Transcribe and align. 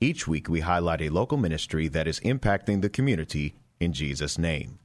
Each 0.00 0.28
week 0.28 0.48
we 0.48 0.60
highlight 0.60 1.02
a 1.02 1.08
local 1.08 1.36
ministry 1.36 1.88
that 1.88 2.06
is 2.06 2.20
impacting 2.20 2.82
the 2.82 2.88
community 2.88 3.56
in 3.80 3.92
Jesus' 3.92 4.38
name. 4.38 4.78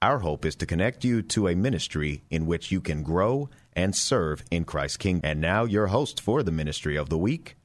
Our 0.00 0.20
hope 0.20 0.44
is 0.44 0.54
to 0.56 0.66
connect 0.66 1.04
you 1.04 1.20
to 1.22 1.48
a 1.48 1.56
ministry 1.56 2.22
in 2.30 2.46
which 2.46 2.70
you 2.70 2.80
can 2.80 3.02
grow 3.02 3.50
and 3.72 3.94
serve 3.94 4.44
in 4.52 4.64
Christ's 4.64 4.98
kingdom. 4.98 5.28
And 5.28 5.40
now 5.40 5.64
your 5.64 5.88
host 5.88 6.20
for 6.20 6.44
the 6.44 6.52
Ministry 6.52 6.94
of 6.94 7.08
the 7.08 7.18
Week, 7.18 7.56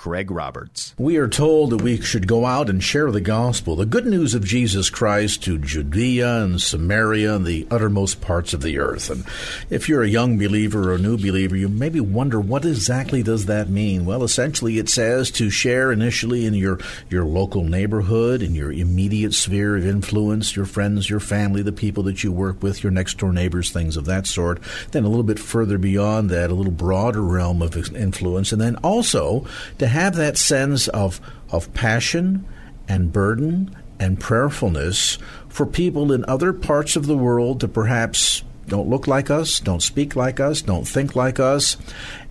Craig 0.00 0.30
Roberts. 0.30 0.94
We 0.96 1.18
are 1.18 1.28
told 1.28 1.68
that 1.68 1.82
we 1.82 2.00
should 2.00 2.26
go 2.26 2.46
out 2.46 2.70
and 2.70 2.82
share 2.82 3.10
the 3.10 3.20
gospel, 3.20 3.76
the 3.76 3.84
good 3.84 4.06
news 4.06 4.32
of 4.32 4.42
Jesus 4.42 4.88
Christ 4.88 5.42
to 5.42 5.58
Judea 5.58 6.42
and 6.42 6.58
Samaria 6.58 7.36
and 7.36 7.44
the 7.44 7.68
uttermost 7.70 8.22
parts 8.22 8.54
of 8.54 8.62
the 8.62 8.78
earth. 8.78 9.10
And 9.10 9.26
if 9.68 9.90
you're 9.90 10.02
a 10.02 10.08
young 10.08 10.38
believer 10.38 10.90
or 10.90 10.94
a 10.94 10.98
new 10.98 11.18
believer, 11.18 11.54
you 11.54 11.68
maybe 11.68 12.00
wonder 12.00 12.40
what 12.40 12.64
exactly 12.64 13.22
does 13.22 13.44
that 13.44 13.68
mean? 13.68 14.06
Well, 14.06 14.24
essentially 14.24 14.78
it 14.78 14.88
says 14.88 15.30
to 15.32 15.50
share 15.50 15.92
initially 15.92 16.46
in 16.46 16.54
your, 16.54 16.78
your 17.10 17.26
local 17.26 17.62
neighborhood, 17.62 18.40
in 18.40 18.54
your 18.54 18.72
immediate 18.72 19.34
sphere 19.34 19.76
of 19.76 19.86
influence, 19.86 20.56
your 20.56 20.64
friends, 20.64 21.10
your 21.10 21.20
family, 21.20 21.60
the 21.60 21.72
people 21.72 22.04
that 22.04 22.24
you 22.24 22.32
work 22.32 22.62
with, 22.62 22.82
your 22.82 22.90
next 22.90 23.18
door 23.18 23.34
neighbors, 23.34 23.70
things 23.70 23.98
of 23.98 24.06
that 24.06 24.26
sort. 24.26 24.62
Then 24.92 25.04
a 25.04 25.10
little 25.10 25.24
bit 25.24 25.38
further 25.38 25.76
beyond 25.76 26.30
that, 26.30 26.50
a 26.50 26.54
little 26.54 26.72
broader 26.72 27.20
realm 27.20 27.60
of 27.60 27.76
influence. 27.94 28.50
And 28.50 28.62
then 28.62 28.76
also 28.76 29.44
to 29.76 29.89
have 29.90 30.16
that 30.16 30.38
sense 30.38 30.88
of, 30.88 31.20
of 31.50 31.72
passion 31.74 32.46
and 32.88 33.12
burden 33.12 33.76
and 33.98 34.18
prayerfulness 34.18 35.18
for 35.48 35.66
people 35.66 36.12
in 36.12 36.24
other 36.24 36.52
parts 36.52 36.96
of 36.96 37.06
the 37.06 37.16
world 37.16 37.60
that 37.60 37.68
perhaps 37.68 38.42
don't 38.66 38.88
look 38.88 39.06
like 39.06 39.30
us, 39.30 39.60
don't 39.60 39.82
speak 39.82 40.16
like 40.16 40.40
us, 40.40 40.62
don't 40.62 40.86
think 40.86 41.14
like 41.14 41.38
us, 41.38 41.76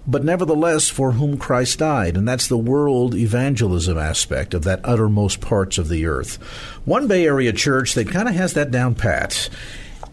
but 0.07 0.23
nevertheless 0.23 0.89
for 0.89 1.11
whom 1.11 1.37
Christ 1.37 1.79
died. 1.79 2.17
And 2.17 2.27
that's 2.27 2.47
the 2.47 2.57
world 2.57 3.13
evangelism 3.13 3.97
aspect 3.97 4.53
of 4.53 4.63
that 4.63 4.81
uttermost 4.83 5.41
parts 5.41 5.77
of 5.77 5.89
the 5.89 6.05
earth. 6.05 6.37
One 6.85 7.07
Bay 7.07 7.25
Area 7.25 7.53
church 7.53 7.93
that 7.93 8.09
kind 8.09 8.27
of 8.27 8.35
has 8.35 8.53
that 8.53 8.71
down 8.71 8.95
pat 8.95 9.49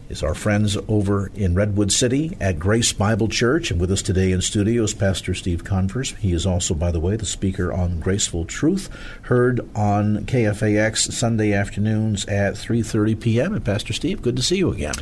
is 0.09 0.23
our 0.23 0.33
friends 0.33 0.77
over 0.87 1.31
in 1.35 1.55
Redwood 1.55 1.91
City 1.91 2.35
at 2.39 2.59
Grace 2.59 2.93
Bible 2.93 3.27
Church. 3.27 3.71
And 3.71 3.79
with 3.79 3.91
us 3.91 4.01
today 4.01 4.31
in 4.31 4.41
studio 4.41 4.83
is 4.83 4.93
Pastor 4.93 5.33
Steve 5.33 5.63
Converse. 5.63 6.13
He 6.15 6.33
is 6.33 6.45
also, 6.45 6.73
by 6.73 6.91
the 6.91 6.99
way, 6.99 7.15
the 7.15 7.25
speaker 7.25 7.73
on 7.73 7.99
Graceful 7.99 8.45
Truth, 8.45 8.89
heard 9.23 9.59
on 9.75 10.25
KFAX 10.25 11.11
Sunday 11.11 11.53
afternoons 11.53 12.25
at 12.25 12.53
3.30 12.53 13.19
p.m. 13.19 13.53
And 13.53 13.65
Pastor 13.65 13.93
Steve, 13.93 14.21
good 14.21 14.35
to 14.35 14.41
see 14.41 14.57
you 14.57 14.71
again. 14.71 14.95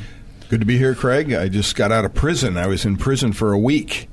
Good 0.49 0.59
to 0.59 0.65
be 0.65 0.77
here, 0.77 0.95
Craig. 0.95 1.33
I 1.33 1.49
just 1.49 1.75
got 1.75 1.91
out 1.91 2.05
of 2.05 2.13
prison. 2.13 2.57
I 2.57 2.67
was 2.67 2.85
in 2.85 2.97
prison 2.97 3.33
for 3.33 3.51
a 3.51 3.59
week. 3.59 4.07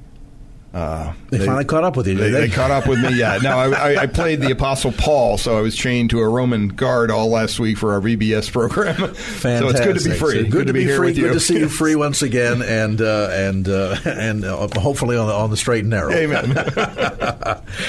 Uh, 0.75 1.13
they, 1.29 1.37
they, 1.37 1.45
finally 1.45 1.67
caught 1.67 1.85
up 1.85 1.97
with 1.97 2.07
you. 2.07 2.15
They, 2.15 2.31
they? 2.31 2.47
they, 2.47 2.49
caught 2.49 2.71
up 2.71 2.89
with 2.89 2.99
me. 2.99 3.19
Yeah. 3.19 3.33
No, 3.43 3.59
I, 3.59 4.03
I, 4.03 4.07
played 4.07 4.41
the 4.41 4.53
Apostle 4.53 4.93
Paul, 4.93 5.37
so 5.37 5.59
I 5.59 5.63
was 5.63 5.75
chained 5.75 6.11
to 6.11 6.21
a 6.21 6.29
Roman 6.29 6.69
guard 6.69 7.11
all 7.11 7.29
last 7.29 7.59
week 7.59 7.77
for 7.77 7.93
our 7.93 8.01
VBS 8.01 8.53
program. 8.53 9.15
Fantastic. 9.15 9.43
So 9.63 9.69
it's 9.69 9.81
good 9.81 9.99
to 9.99 10.09
be 10.09 10.17
free. 10.17 10.33
So 10.33 10.43
good, 10.43 10.51
good, 10.51 10.67
to 10.69 10.73
be, 10.73 10.87
be 10.87 10.97
free. 10.97 11.13
Good 11.13 11.33
to 11.33 11.41
see 11.41 11.59
you 11.59 11.69
free 11.81 11.97
once 11.97 12.23
again, 12.23 12.63
and 12.63 13.01
uh, 13.01 13.29
and 13.33 13.69
uh, 13.69 13.97
and 14.05 14.45
uh, 14.45 14.69
hopefully 14.79 15.17
on 15.17 15.27
the, 15.27 15.35
on 15.35 15.51
the 15.51 15.57
straight 15.57 15.81
and 15.81 15.91
narrow. 15.91 16.13
Amen. 16.13 16.55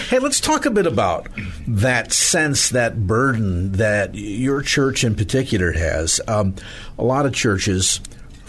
hey, 0.09 0.19
let's 0.19 0.39
talk 0.39 0.65
a 0.65 0.71
bit 0.71 0.87
about 0.87 1.27
that 1.67 2.11
sense, 2.11 2.69
that 2.69 3.05
burden 3.05 3.73
that 3.73 4.15
your 4.15 4.61
church 4.61 5.03
in 5.03 5.15
particular 5.15 5.71
has. 5.71 6.19
Um, 6.27 6.55
a 6.97 7.03
lot 7.03 7.25
of 7.25 7.33
churches 7.33 8.01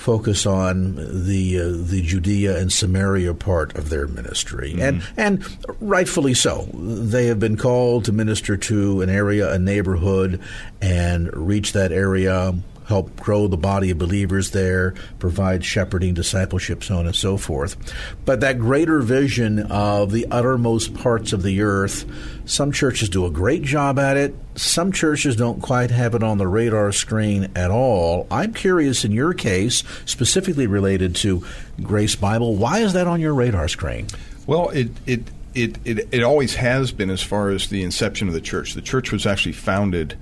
focus 0.05 0.45
on 0.45 0.97
the 0.97 1.59
uh, 1.59 1.69
the 1.73 2.03
Judea 2.03 2.59
and 2.59 2.71
Samaria 2.71 3.33
part 3.33 3.75
of 3.75 3.89
their 3.89 4.07
ministry, 4.07 4.75
mm-hmm. 4.75 4.83
and 4.83 5.03
and 5.17 5.57
rightfully 5.81 6.35
so. 6.35 6.69
They 6.75 7.27
have 7.27 7.41
been 7.41 7.57
called 7.57 8.05
to 8.05 8.13
minister 8.13 8.59
to 8.59 9.01
an 9.01 9.09
area, 9.09 9.51
a 9.51 9.59
neighborhood, 9.59 10.41
and 10.83 11.35
reach 11.35 11.73
that 11.73 11.91
area 11.91 12.55
help 12.87 13.17
grow 13.17 13.47
the 13.47 13.57
body 13.57 13.91
of 13.91 13.99
believers 13.99 14.51
there, 14.51 14.95
provide 15.19 15.65
shepherding, 15.65 16.15
discipleship, 16.15 16.85
so 16.85 16.97
on 16.99 17.07
and 17.07 17.17
so 17.17 17.37
forth. 17.37 17.77
But 18.25 18.41
that 18.41 18.59
greater 18.59 19.01
vision 19.01 19.61
of 19.71 20.13
the 20.13 20.27
uttermost 20.31 20.95
parts 20.95 21.33
of 21.33 21.43
the 21.43 21.63
earth, 21.63 22.05
some 22.45 22.73
churches 22.73 23.09
do 23.09 23.27
a 23.27 23.31
great 23.31 23.63
job 23.63 23.99
at 23.99 24.17
it. 24.17 24.35
Some 24.57 24.93
churches 24.93 25.37
don't 25.37 25.61
quite 25.61 25.91
have 25.91 26.15
it 26.15 26.23
on 26.23 26.39
the 26.39 26.47
radar 26.47 26.93
screen 26.93 27.51
at 27.57 27.71
all. 27.71 28.27
I'm 28.31 28.53
curious 28.53 29.05
in 29.05 29.13
your 29.13 29.35
case, 29.35 29.83
specifically 30.05 30.67
related 30.67 31.17
to 31.17 31.45
Grace 31.83 32.15
Bible, 32.15 32.57
why 32.57 32.81
is 32.81 32.93
that 32.93 33.07
on 33.07 33.21
your 33.21 33.35
radar 33.35 33.69
screen? 33.69 34.07
Well, 34.47 34.69
it, 34.71 34.91
it 35.07 35.23
it, 35.55 35.79
it, 35.85 36.09
it 36.11 36.23
always 36.23 36.57
has 36.57 36.91
been 36.91 37.11
as 37.11 37.23
far 37.23 37.51
as 37.51 37.69
the 37.69 37.85
inception 37.85 38.27
of 38.27 38.35
the 38.35 38.41
church. 38.41 38.75
The 38.75 38.83
church 38.83 39.13
was 39.13 39.25
actually 39.25 39.53
founded 39.53 40.19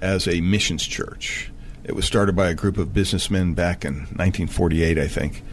as 0.00 0.28
a 0.28 0.40
missions 0.40 0.86
church. 0.86 1.50
It 1.86 1.94
was 1.94 2.04
started 2.04 2.34
by 2.34 2.48
a 2.48 2.54
group 2.54 2.78
of 2.78 2.92
businessmen 2.92 3.54
back 3.54 3.84
in 3.84 3.94
1948, 3.94 4.98
I 4.98 5.06
think, 5.06 5.44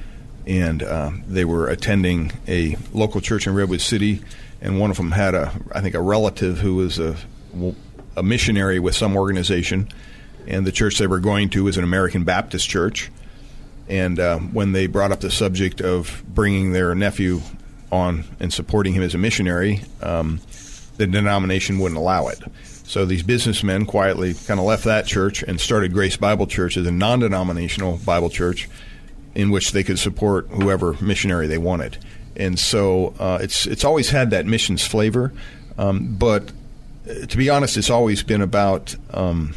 and 0.47 0.81
uh, 0.81 1.11
they 1.27 1.45
were 1.45 1.67
attending 1.67 2.31
a 2.47 2.75
local 2.91 3.21
church 3.21 3.45
in 3.45 3.53
Redwood 3.53 3.81
City, 3.81 4.19
and 4.59 4.79
one 4.79 4.89
of 4.89 4.97
them 4.97 5.11
had 5.11 5.35
a, 5.35 5.53
I 5.71 5.81
think, 5.81 5.93
a 5.93 6.01
relative 6.01 6.57
who 6.57 6.77
was 6.77 6.97
a, 6.97 7.15
a 8.17 8.23
missionary 8.23 8.79
with 8.79 8.95
some 8.95 9.15
organization, 9.15 9.89
and 10.47 10.65
the 10.65 10.71
church 10.71 10.97
they 10.97 11.05
were 11.05 11.19
going 11.19 11.51
to 11.51 11.65
was 11.65 11.77
an 11.77 11.83
American 11.83 12.23
Baptist 12.23 12.67
church, 12.67 13.11
and 13.87 14.19
uh, 14.19 14.39
when 14.39 14.71
they 14.71 14.87
brought 14.87 15.11
up 15.11 15.19
the 15.19 15.29
subject 15.29 15.81
of 15.81 16.23
bringing 16.27 16.71
their 16.71 16.95
nephew 16.95 17.41
on 17.91 18.23
and 18.39 18.51
supporting 18.51 18.93
him 18.93 19.03
as 19.03 19.13
a 19.13 19.19
missionary, 19.19 19.83
um, 20.01 20.39
the 20.97 21.05
denomination 21.05 21.77
wouldn't 21.77 21.99
allow 21.99 22.25
it. 22.25 22.39
So 22.93 23.05
these 23.05 23.23
businessmen 23.23 23.87
quietly 23.87 24.35
kind 24.35 24.59
of 24.59 24.67
left 24.67 24.83
that 24.83 25.07
church 25.07 25.41
and 25.41 25.59
started 25.59 25.93
Grace 25.93 26.15
Bible 26.15 26.45
Church 26.45 26.77
as 26.77 26.85
a 26.85 26.91
non 26.91 27.21
denominational 27.21 27.97
Bible 28.05 28.29
church 28.29 28.69
in 29.33 29.49
which 29.49 29.71
they 29.71 29.83
could 29.83 29.97
support 29.97 30.47
whoever 30.49 30.93
missionary 31.01 31.47
they 31.47 31.57
wanted. 31.57 31.97
And 32.35 32.59
so 32.59 33.15
uh, 33.17 33.39
it's, 33.41 33.65
it's 33.65 33.83
always 33.83 34.11
had 34.11 34.29
that 34.29 34.45
missions 34.45 34.85
flavor. 34.85 35.33
Um, 35.75 36.17
but 36.17 36.51
uh, 37.09 37.25
to 37.25 37.35
be 37.35 37.49
honest, 37.49 37.77
it's 37.77 37.89
always 37.89 38.21
been 38.21 38.43
about 38.43 38.95
um, 39.09 39.55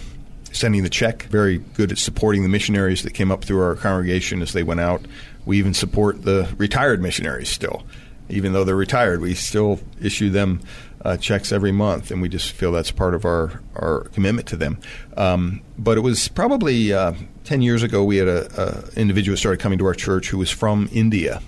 sending 0.51 0.83
the 0.83 0.89
check, 0.89 1.25
very 1.25 1.59
good 1.59 1.93
at 1.93 1.99
supporting 1.99 2.43
the 2.43 2.49
missionaries 2.49 3.03
that 3.03 3.13
came 3.13 3.31
up 3.31 3.45
through 3.45 3.61
our 3.61 3.75
congregation 3.75 4.41
as 4.41 4.55
they 4.55 4.63
went 4.63 4.81
out. 4.81 5.05
We 5.45 5.59
even 5.59 5.75
support 5.75 6.23
the 6.23 6.49
retired 6.57 7.03
missionaries 7.03 7.51
still. 7.51 7.85
Even 8.29 8.53
though 8.53 8.65
they're 8.65 8.75
retired, 8.75 9.21
we 9.21 9.35
still 9.35 9.81
issue 10.01 10.31
them 10.31 10.61
uh, 11.05 11.17
checks 11.17 11.53
every 11.53 11.71
month, 11.71 12.11
and 12.11 12.21
we 12.21 12.29
just 12.29 12.53
feel 12.53 12.73
that's 12.73 12.91
part 12.91 13.15
of 13.15 13.25
our, 13.25 13.61
our 13.77 14.01
commitment 14.13 14.49
to 14.49 14.57
them. 14.57 14.79
Um, 15.17 15.63
but 15.79 15.97
it 15.97 16.01
was 16.01 16.27
probably 16.29 16.93
uh, 16.93 17.13
10 17.45 17.63
years 17.63 17.85
ago, 17.85 18.03
we 18.03 18.17
had 18.17 18.27
an 18.27 18.91
individual 18.97 19.37
started 19.37 19.61
coming 19.61 19.79
to 19.79 19.87
our 19.87 19.95
church 19.95 20.29
who 20.29 20.39
was 20.39 20.51
from 20.51 20.89
India, 20.93 21.41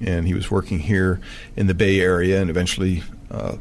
and 0.00 0.26
he 0.26 0.34
was 0.34 0.50
working 0.50 0.78
here 0.78 1.20
in 1.56 1.66
the 1.66 1.74
Bay 1.74 2.00
Area 2.00 2.40
and 2.40 2.50
eventually 2.50 3.02
uh, 3.30 3.56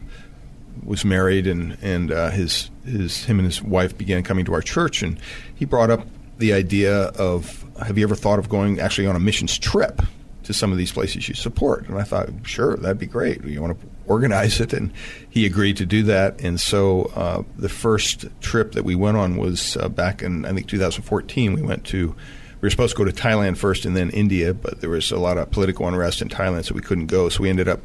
was 0.84 1.06
married, 1.06 1.48
and, 1.48 1.78
and 1.81 2.12
uh, 2.12 2.31
his, 2.31 2.69
his, 2.86 3.24
him 3.25 3.39
and 3.39 3.45
his 3.45 3.62
wife 3.62 3.98
began 3.98 4.24
coming 4.24 4.44
to 4.44 4.54
our 4.54 4.62
church, 4.62 5.01
and 5.01 5.18
he 5.56 5.63
brought 5.63 5.89
up 5.89 6.06
the 6.38 6.54
idea 6.54 6.94
of 6.98 7.66
have 7.86 7.98
you 7.98 8.04
ever 8.04 8.16
thought 8.16 8.39
of 8.39 8.50
going 8.50 8.80
actually 8.80 9.07
on 9.07 9.16
a 9.16 9.19
missions 9.19 9.57
trip 9.57 10.01
to 10.50 10.54
some 10.54 10.72
of 10.72 10.80
these 10.80 10.92
places 10.92 11.30
you 11.30 11.36
support? 11.36 11.88
And 11.88 12.00
I 12.00 12.04
thought, 12.04 12.28
sure, 12.42 12.75
that'd 12.75 12.98
be 12.98 13.06
great. 13.06 13.44
You 13.44 13.62
want 13.62 13.80
to 13.80 13.88
organize 14.07 14.60
it, 14.60 14.74
and 14.74 14.92
he 15.30 15.46
agreed 15.46 15.78
to 15.78 15.86
do 15.86 16.01
that. 16.04 16.42
And 16.42 16.60
so 16.60 17.12
uh, 17.16 17.44
the 17.56 17.69
first 17.69 18.25
trip 18.42 18.72
that 18.72 18.84
we 18.84 18.96
went 18.96 19.16
on 19.16 19.38
was 19.38 19.78
uh, 19.78 19.90
back 19.90 20.24
in 20.24 20.46
I 20.46 20.54
think 20.54 20.68
2014. 20.68 21.54
We 21.54 21.62
went 21.62 21.86
to 21.86 22.16
we 22.62 22.66
were 22.66 22.72
supposed 22.72 22.98
to 22.98 23.06
go 23.06 23.10
to 23.10 23.16
Thailand 23.16 23.57
first 23.57 23.86
and 23.86 23.96
then 23.96 24.10
India, 24.10 24.56
but 24.56 24.81
there 24.81 24.90
was 24.90 25.12
a 25.12 25.19
lot 25.19 25.38
of 25.38 25.51
political 25.51 25.88
unrest 25.88 26.22
in 26.22 26.30
Thailand, 26.30 26.66
so 26.66 26.74
we 26.74 26.81
couldn't 26.81 27.06
go. 27.06 27.30
So 27.30 27.44
we 27.44 27.50
ended 27.50 27.68
up 27.68 27.80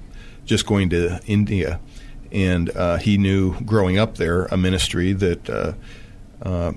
just 0.47 0.65
going 0.65 0.89
to 0.91 1.21
India. 1.27 1.81
And 2.33 2.75
uh, 2.75 2.97
he 2.97 3.19
knew 3.19 3.61
growing 3.61 3.99
up 3.99 4.17
there 4.17 4.47
a 4.47 4.57
ministry 4.57 5.13
that 5.13 5.51
uh, 5.51 5.75
uh, 6.43 6.73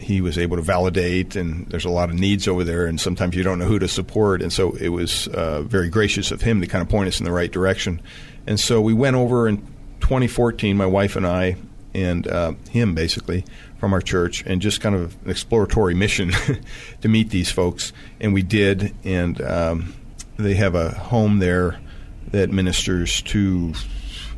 he 0.00 0.20
was 0.20 0.38
able 0.38 0.56
to 0.56 0.62
validate, 0.62 1.36
and 1.36 1.66
there's 1.68 1.84
a 1.84 1.90
lot 1.90 2.08
of 2.08 2.18
needs 2.18 2.48
over 2.48 2.64
there, 2.64 2.86
and 2.86 3.00
sometimes 3.00 3.36
you 3.36 3.42
don't 3.42 3.58
know 3.58 3.66
who 3.66 3.78
to 3.78 3.88
support. 3.88 4.42
And 4.42 4.52
so 4.52 4.72
it 4.72 4.88
was 4.88 5.28
uh, 5.28 5.62
very 5.62 5.88
gracious 5.88 6.30
of 6.30 6.40
him 6.40 6.60
to 6.60 6.66
kind 6.66 6.82
of 6.82 6.88
point 6.88 7.08
us 7.08 7.20
in 7.20 7.24
the 7.24 7.32
right 7.32 7.50
direction. 7.50 8.00
And 8.46 8.58
so 8.58 8.80
we 8.80 8.94
went 8.94 9.16
over 9.16 9.46
in 9.46 9.58
2014, 10.00 10.76
my 10.76 10.86
wife 10.86 11.16
and 11.16 11.26
I, 11.26 11.56
and 11.92 12.26
uh, 12.26 12.52
him 12.70 12.94
basically 12.94 13.44
from 13.78 13.92
our 13.92 14.00
church, 14.00 14.42
and 14.46 14.62
just 14.62 14.80
kind 14.80 14.94
of 14.94 15.16
an 15.24 15.30
exploratory 15.30 15.94
mission 15.94 16.32
to 17.02 17.08
meet 17.08 17.30
these 17.30 17.50
folks. 17.50 17.92
And 18.20 18.32
we 18.32 18.42
did, 18.42 18.94
and 19.04 19.40
um, 19.42 19.94
they 20.36 20.54
have 20.54 20.74
a 20.74 20.90
home 20.90 21.38
there 21.38 21.78
that 22.30 22.50
ministers 22.50 23.22
to 23.22 23.74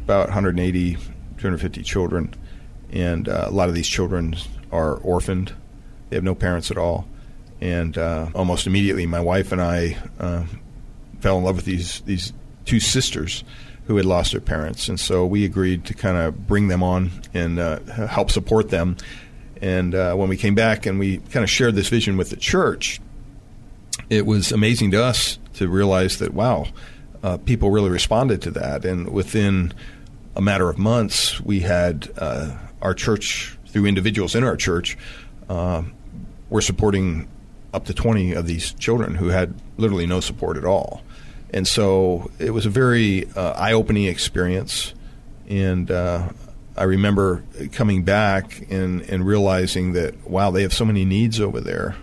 about 0.04 0.26
180, 0.28 0.94
250 0.94 1.82
children. 1.82 2.34
And 2.90 3.28
uh, 3.28 3.46
a 3.46 3.50
lot 3.50 3.68
of 3.68 3.74
these 3.74 3.88
children 3.88 4.34
are 4.72 4.96
orphaned. 4.96 5.52
They 6.10 6.16
have 6.16 6.24
no 6.24 6.34
parents 6.34 6.70
at 6.70 6.78
all. 6.78 7.06
And 7.60 7.96
uh, 7.96 8.30
almost 8.34 8.66
immediately, 8.66 9.06
my 9.06 9.20
wife 9.20 9.52
and 9.52 9.62
I 9.62 9.96
uh, 10.18 10.46
fell 11.20 11.38
in 11.38 11.44
love 11.44 11.56
with 11.56 11.64
these 11.64 12.00
these 12.00 12.32
two 12.64 12.80
sisters 12.80 13.44
who 13.86 13.96
had 13.96 14.04
lost 14.04 14.32
their 14.32 14.40
parents, 14.40 14.88
and 14.88 14.98
so 14.98 15.24
we 15.24 15.44
agreed 15.44 15.84
to 15.84 15.94
kind 15.94 16.16
of 16.16 16.46
bring 16.46 16.68
them 16.68 16.82
on 16.82 17.10
and 17.34 17.58
uh, 17.58 17.78
help 18.06 18.30
support 18.30 18.70
them. 18.70 18.96
And 19.60 19.94
uh, 19.94 20.14
when 20.14 20.28
we 20.28 20.36
came 20.36 20.56
back 20.56 20.86
and 20.86 20.98
we 20.98 21.18
kind 21.18 21.44
of 21.44 21.50
shared 21.50 21.76
this 21.76 21.88
vision 21.88 22.16
with 22.16 22.30
the 22.30 22.36
church, 22.36 23.00
it 24.10 24.26
was 24.26 24.50
amazing 24.50 24.90
to 24.92 25.02
us 25.02 25.38
to 25.54 25.68
realize 25.68 26.18
that 26.18 26.34
wow, 26.34 26.66
uh, 27.22 27.36
people 27.38 27.70
really 27.70 27.90
responded 27.90 28.42
to 28.42 28.50
that, 28.52 28.84
and 28.84 29.08
within 29.10 29.72
a 30.34 30.40
matter 30.40 30.68
of 30.68 30.78
months, 30.78 31.40
we 31.40 31.60
had 31.60 32.10
uh, 32.18 32.56
our 32.80 32.94
church 32.94 33.56
through 33.72 33.86
individuals 33.86 34.34
in 34.34 34.44
our 34.44 34.56
church, 34.56 34.96
uh, 35.48 35.82
we're 36.50 36.60
supporting 36.60 37.28
up 37.72 37.86
to 37.86 37.94
20 37.94 38.32
of 38.32 38.46
these 38.46 38.72
children 38.74 39.14
who 39.14 39.28
had 39.28 39.54
literally 39.78 40.06
no 40.06 40.20
support 40.20 40.56
at 40.56 40.64
all. 40.64 41.02
And 41.52 41.66
so 41.66 42.30
it 42.38 42.50
was 42.50 42.66
a 42.66 42.70
very 42.70 43.28
uh, 43.34 43.52
eye 43.52 43.72
opening 43.72 44.04
experience. 44.04 44.94
And 45.48 45.90
uh, 45.90 46.28
I 46.76 46.84
remember 46.84 47.44
coming 47.72 48.04
back 48.04 48.66
and, 48.70 49.02
and 49.02 49.26
realizing 49.26 49.92
that, 49.92 50.28
wow, 50.28 50.50
they 50.50 50.62
have 50.62 50.72
so 50.72 50.84
many 50.84 51.04
needs 51.04 51.40
over 51.40 51.60
there. 51.60 51.96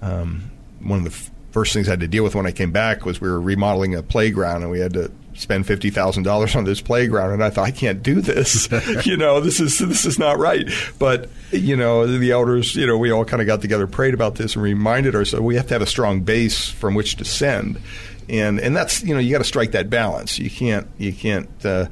Um, 0.00 0.50
one 0.80 0.98
of 0.98 1.04
the 1.04 1.10
f- 1.10 1.30
first 1.50 1.72
things 1.72 1.88
I 1.88 1.92
had 1.92 2.00
to 2.00 2.08
deal 2.08 2.24
with 2.24 2.34
when 2.34 2.46
I 2.46 2.52
came 2.52 2.72
back 2.72 3.04
was 3.04 3.20
we 3.20 3.28
were 3.28 3.40
remodeling 3.40 3.94
a 3.94 4.02
playground 4.02 4.62
and 4.62 4.70
we 4.70 4.80
had 4.80 4.92
to 4.94 5.10
spend 5.34 5.66
fifty 5.66 5.90
thousand 5.90 6.22
dollars 6.22 6.56
on 6.56 6.64
this 6.64 6.80
playground, 6.80 7.32
and 7.32 7.44
I 7.44 7.50
thought 7.50 7.66
I 7.66 7.70
can't 7.70 8.02
do 8.02 8.20
this. 8.20 8.68
you 9.06 9.16
know, 9.16 9.40
this 9.40 9.60
is 9.60 9.78
this 9.78 10.04
is 10.04 10.18
not 10.18 10.38
right. 10.38 10.68
But 10.98 11.28
you 11.50 11.76
know, 11.76 12.06
the 12.06 12.32
elders, 12.32 12.74
you 12.74 12.86
know, 12.86 12.96
we 12.96 13.10
all 13.10 13.24
kind 13.24 13.40
of 13.42 13.46
got 13.46 13.60
together, 13.60 13.86
prayed 13.86 14.14
about 14.14 14.36
this, 14.36 14.54
and 14.54 14.62
reminded 14.62 15.14
ourselves 15.14 15.42
we 15.42 15.56
have 15.56 15.66
to 15.68 15.74
have 15.74 15.82
a 15.82 15.86
strong 15.86 16.20
base 16.20 16.68
from 16.68 16.94
which 16.94 17.16
to 17.16 17.24
send, 17.24 17.80
and 18.28 18.58
and 18.60 18.76
that's 18.76 19.02
you 19.02 19.14
know 19.14 19.20
you 19.20 19.30
got 19.32 19.38
to 19.38 19.44
strike 19.44 19.72
that 19.72 19.90
balance. 19.90 20.38
You 20.38 20.50
can't 20.50 20.86
you 20.98 21.12
can't 21.12 21.48
uh, 21.64 21.86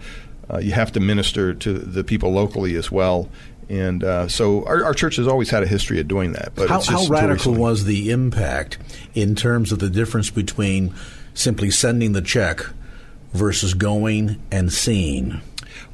uh, 0.52 0.58
you 0.58 0.72
have 0.72 0.92
to 0.92 1.00
minister 1.00 1.54
to 1.54 1.78
the 1.78 2.04
people 2.04 2.32
locally 2.32 2.76
as 2.76 2.90
well. 2.90 3.28
And 3.68 4.04
uh, 4.04 4.28
so 4.28 4.66
our, 4.66 4.84
our, 4.84 4.92
church 4.92 5.16
has 5.16 5.26
always 5.26 5.48
had 5.48 5.62
a 5.62 5.66
history 5.66 5.98
of 5.98 6.06
doing 6.06 6.32
that. 6.32 6.52
But 6.54 6.68
how, 6.68 6.82
how 6.82 7.06
radical 7.06 7.54
was 7.54 7.84
the 7.84 8.10
impact 8.10 8.76
in 9.14 9.34
terms 9.34 9.72
of 9.72 9.78
the 9.78 9.88
difference 9.88 10.28
between 10.28 10.92
simply 11.32 11.70
sending 11.70 12.12
the 12.12 12.20
check 12.20 12.66
versus 13.32 13.74
going 13.74 14.42
and 14.50 14.72
seeing? 14.72 15.40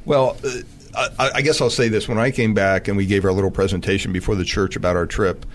Well, 0.05 0.37
uh, 0.43 1.09
I, 1.17 1.31
I, 1.35 1.41
guess 1.41 1.61
I'll 1.61 1.69
say 1.69 1.87
this. 1.87 2.07
When 2.07 2.17
I 2.17 2.31
came 2.31 2.53
back 2.53 2.87
and 2.87 2.97
we 2.97 3.05
gave 3.05 3.25
our 3.25 3.31
little 3.31 3.51
presentation 3.51 4.11
before 4.11 4.35
the 4.35 4.43
church 4.43 4.75
about 4.75 4.95
our 4.95 5.05
trip, 5.05 5.45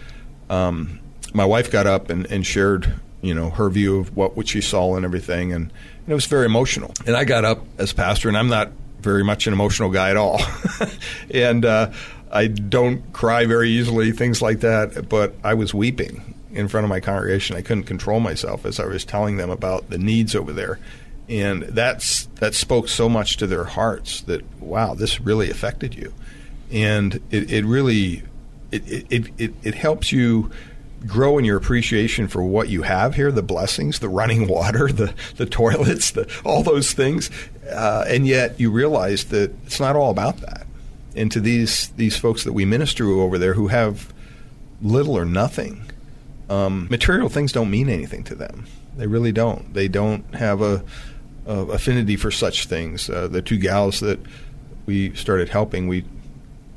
um, 0.49 1.01
my 1.33 1.45
wife 1.45 1.71
got 1.71 1.87
up 1.87 2.11
and, 2.11 2.27
and, 2.27 2.47
shared, 2.47 2.95
you 3.21 3.35
know, 3.35 3.51
her 3.51 3.69
view 3.69 3.99
of 3.99 4.17
what, 4.17 4.37
what 4.37 4.49
she 4.49 4.61
saw 4.61 4.97
and 4.97 5.05
everything, 5.05 5.53
and, 5.53 5.65
and 5.65 6.09
it 6.09 6.15
was 6.15 6.27
very 6.27 6.47
emotional. 6.47 6.93
And 7.07 7.17
I 7.17 7.25
got 7.25 7.45
up 7.45 7.65
as 7.79 7.93
pastor, 7.93 8.29
and 8.29 8.37
I'm 8.37 8.49
not 8.49 8.71
very 9.01 9.25
much 9.25 9.47
an 9.47 9.53
emotional 9.53 9.91
guy 9.91 10.11
at 10.11 10.17
all, 10.17 10.41
and 11.31 11.65
uh, 11.65 11.91
I 12.31 12.47
don't 12.47 13.13
cry 13.13 13.47
very 13.47 13.71
easily, 13.71 14.13
things 14.13 14.41
like 14.41 14.61
that. 14.61 15.09
But 15.09 15.35
I 15.43 15.55
was 15.55 15.75
weeping 15.75 16.35
in 16.53 16.69
front 16.69 16.85
of 16.85 16.89
my 16.89 17.01
congregation. 17.01 17.57
I 17.57 17.63
couldn't 17.63 17.85
control 17.85 18.21
myself 18.21 18.65
as 18.65 18.79
I 18.79 18.87
was 18.87 19.05
telling 19.05 19.37
them 19.37 19.51
about 19.51 19.91
the 19.91 19.99
needs 19.99 20.37
over 20.37 20.53
there 20.53 20.79
and 21.29 21.63
that's 21.63 22.27
that 22.37 22.55
spoke 22.55 22.89
so 22.89 23.09
much 23.09 23.37
to 23.39 23.47
their 23.47 23.65
hearts 23.65 24.21
that 24.23 24.45
wow, 24.61 24.95
this 24.95 25.21
really 25.21 25.51
affected 25.51 25.95
you, 25.95 26.13
and 26.71 27.15
it, 27.31 27.51
it 27.51 27.65
really 27.65 28.23
it, 28.71 29.13
it, 29.13 29.33
it, 29.39 29.55
it 29.63 29.75
helps 29.75 30.13
you 30.13 30.51
grow 31.07 31.39
in 31.39 31.45
your 31.45 31.57
appreciation 31.57 32.29
for 32.29 32.43
what 32.43 32.69
you 32.69 32.81
have 32.83 33.15
here 33.15 33.31
the 33.31 33.43
blessings 33.43 33.99
the 33.99 34.09
running 34.09 34.49
water 34.49 34.89
the, 34.89 35.13
the 35.37 35.45
toilets 35.45 36.13
the, 36.13 36.31
all 36.45 36.63
those 36.63 36.93
things. 36.93 37.31
Uh, 37.71 38.05
and 38.09 38.27
yet 38.27 38.59
you 38.59 38.71
realize 38.71 39.25
that 39.25 39.55
it's 39.67 39.81
not 39.81 39.97
all 39.97 40.11
about 40.11 40.39
that. 40.39 40.67
And 41.17 41.31
to 41.33 41.41
these 41.41 41.89
these 41.91 42.17
folks 42.17 42.45
that 42.45 42.53
we 42.53 42.65
minister 42.65 43.05
to 43.05 43.23
over 43.23 43.39
there 43.39 43.55
who 43.55 43.69
have 43.69 44.13
little 44.83 45.17
or 45.17 45.25
nothing 45.25 45.91
um, 46.51 46.89
material 46.91 47.29
things 47.29 47.53
don't 47.53 47.71
mean 47.71 47.89
anything 47.89 48.25
to 48.25 48.35
them. 48.35 48.67
They 48.97 49.07
really 49.07 49.33
don't. 49.33 49.73
They 49.73 49.89
don't 49.89 50.35
have 50.35 50.61
a 50.61 50.85
uh, 51.47 51.67
affinity 51.67 52.17
for 52.17 52.31
such 52.31 52.67
things. 52.67 53.09
Uh, 53.09 53.29
the 53.29 53.43
two 53.43 53.57
gals 53.57 54.01
that 54.01 54.19
we 54.87 55.15
started 55.15 55.49
helping, 55.49 55.89
we 55.89 56.05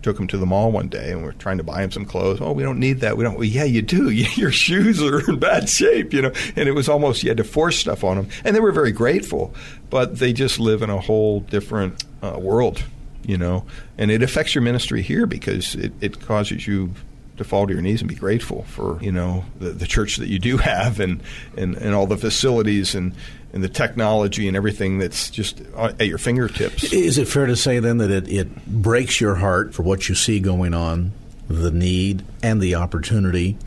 took 0.03 0.15
them 0.17 0.27
to 0.27 0.37
the 0.37 0.45
mall 0.45 0.71
one 0.71 0.87
day 0.87 1.11
and 1.11 1.23
we're 1.23 1.33
trying 1.33 1.57
to 1.57 1.63
buy 1.63 1.81
them 1.81 1.91
some 1.91 2.05
clothes. 2.05 2.39
Oh, 2.39 2.51
we 2.53 2.63
don't 2.63 2.79
need 2.79 3.01
that. 3.01 3.17
We 3.17 3.23
don't. 3.23 3.35
Well, 3.35 3.43
yeah, 3.43 3.63
you 3.63 3.81
do. 3.81 4.09
Your 4.35 4.51
shoes 4.51 5.01
are 5.01 5.19
in 5.29 5.39
bad 5.39 5.69
shape, 5.69 6.13
you 6.13 6.21
know. 6.21 6.31
And 6.55 6.69
it 6.69 6.73
was 6.73 6.87
almost 6.87 7.23
you 7.23 7.29
had 7.29 7.37
to 7.37 7.43
force 7.43 7.77
stuff 7.77 8.03
on 8.03 8.17
them, 8.17 8.29
and 8.43 8.55
they 8.55 8.59
were 8.59 8.71
very 8.71 8.91
grateful, 8.91 9.53
but 9.89 10.19
they 10.19 10.33
just 10.33 10.59
live 10.59 10.81
in 10.81 10.89
a 10.89 10.99
whole 10.99 11.41
different 11.41 12.03
uh, 12.21 12.37
world, 12.39 12.83
you 13.23 13.37
know. 13.37 13.65
And 13.97 14.11
it 14.11 14.23
affects 14.23 14.55
your 14.55 14.61
ministry 14.61 15.01
here 15.01 15.25
because 15.25 15.75
it, 15.75 15.93
it 15.99 16.21
causes 16.21 16.67
you 16.67 16.93
to 17.37 17.43
fall 17.43 17.67
to 17.67 17.73
your 17.73 17.81
knees 17.81 18.01
and 18.01 18.09
be 18.09 18.15
grateful 18.15 18.63
for 18.63 19.01
you 19.01 19.11
know 19.11 19.45
the, 19.59 19.69
the 19.69 19.87
church 19.87 20.17
that 20.17 20.27
you 20.27 20.39
do 20.39 20.57
have 20.57 20.99
and, 20.99 21.21
and, 21.55 21.75
and 21.75 21.93
all 21.93 22.07
the 22.07 22.17
facilities 22.17 22.95
and 22.95 23.13
and 23.53 23.63
the 23.63 23.69
technology 23.69 24.47
and 24.47 24.57
everything 24.57 24.97
that's 24.97 25.29
just 25.29 25.61
uh, 25.75 25.93
at 25.99 26.07
your 26.07 26.17
fingertips. 26.17 26.91
Is 26.91 27.17
it 27.17 27.27
fair 27.27 27.45
to 27.45 27.55
say 27.55 27.79
then 27.79 27.97
that 27.99 28.11
it, 28.11 28.27
it 28.27 28.65
breaks 28.65 29.21
your 29.21 29.35
heart 29.35 29.73
for 29.73 29.83
what 29.83 30.09
you 30.09 30.15
see 30.15 30.39
going 30.39 30.73
on, 30.73 31.13
the 31.47 31.71
need 31.71 32.25
and 32.43 32.61
the 32.61 32.75
opportunity 32.75 33.57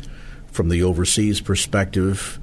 from 0.52 0.68
the 0.68 0.82
overseas 0.82 1.40
perspective? 1.40 2.38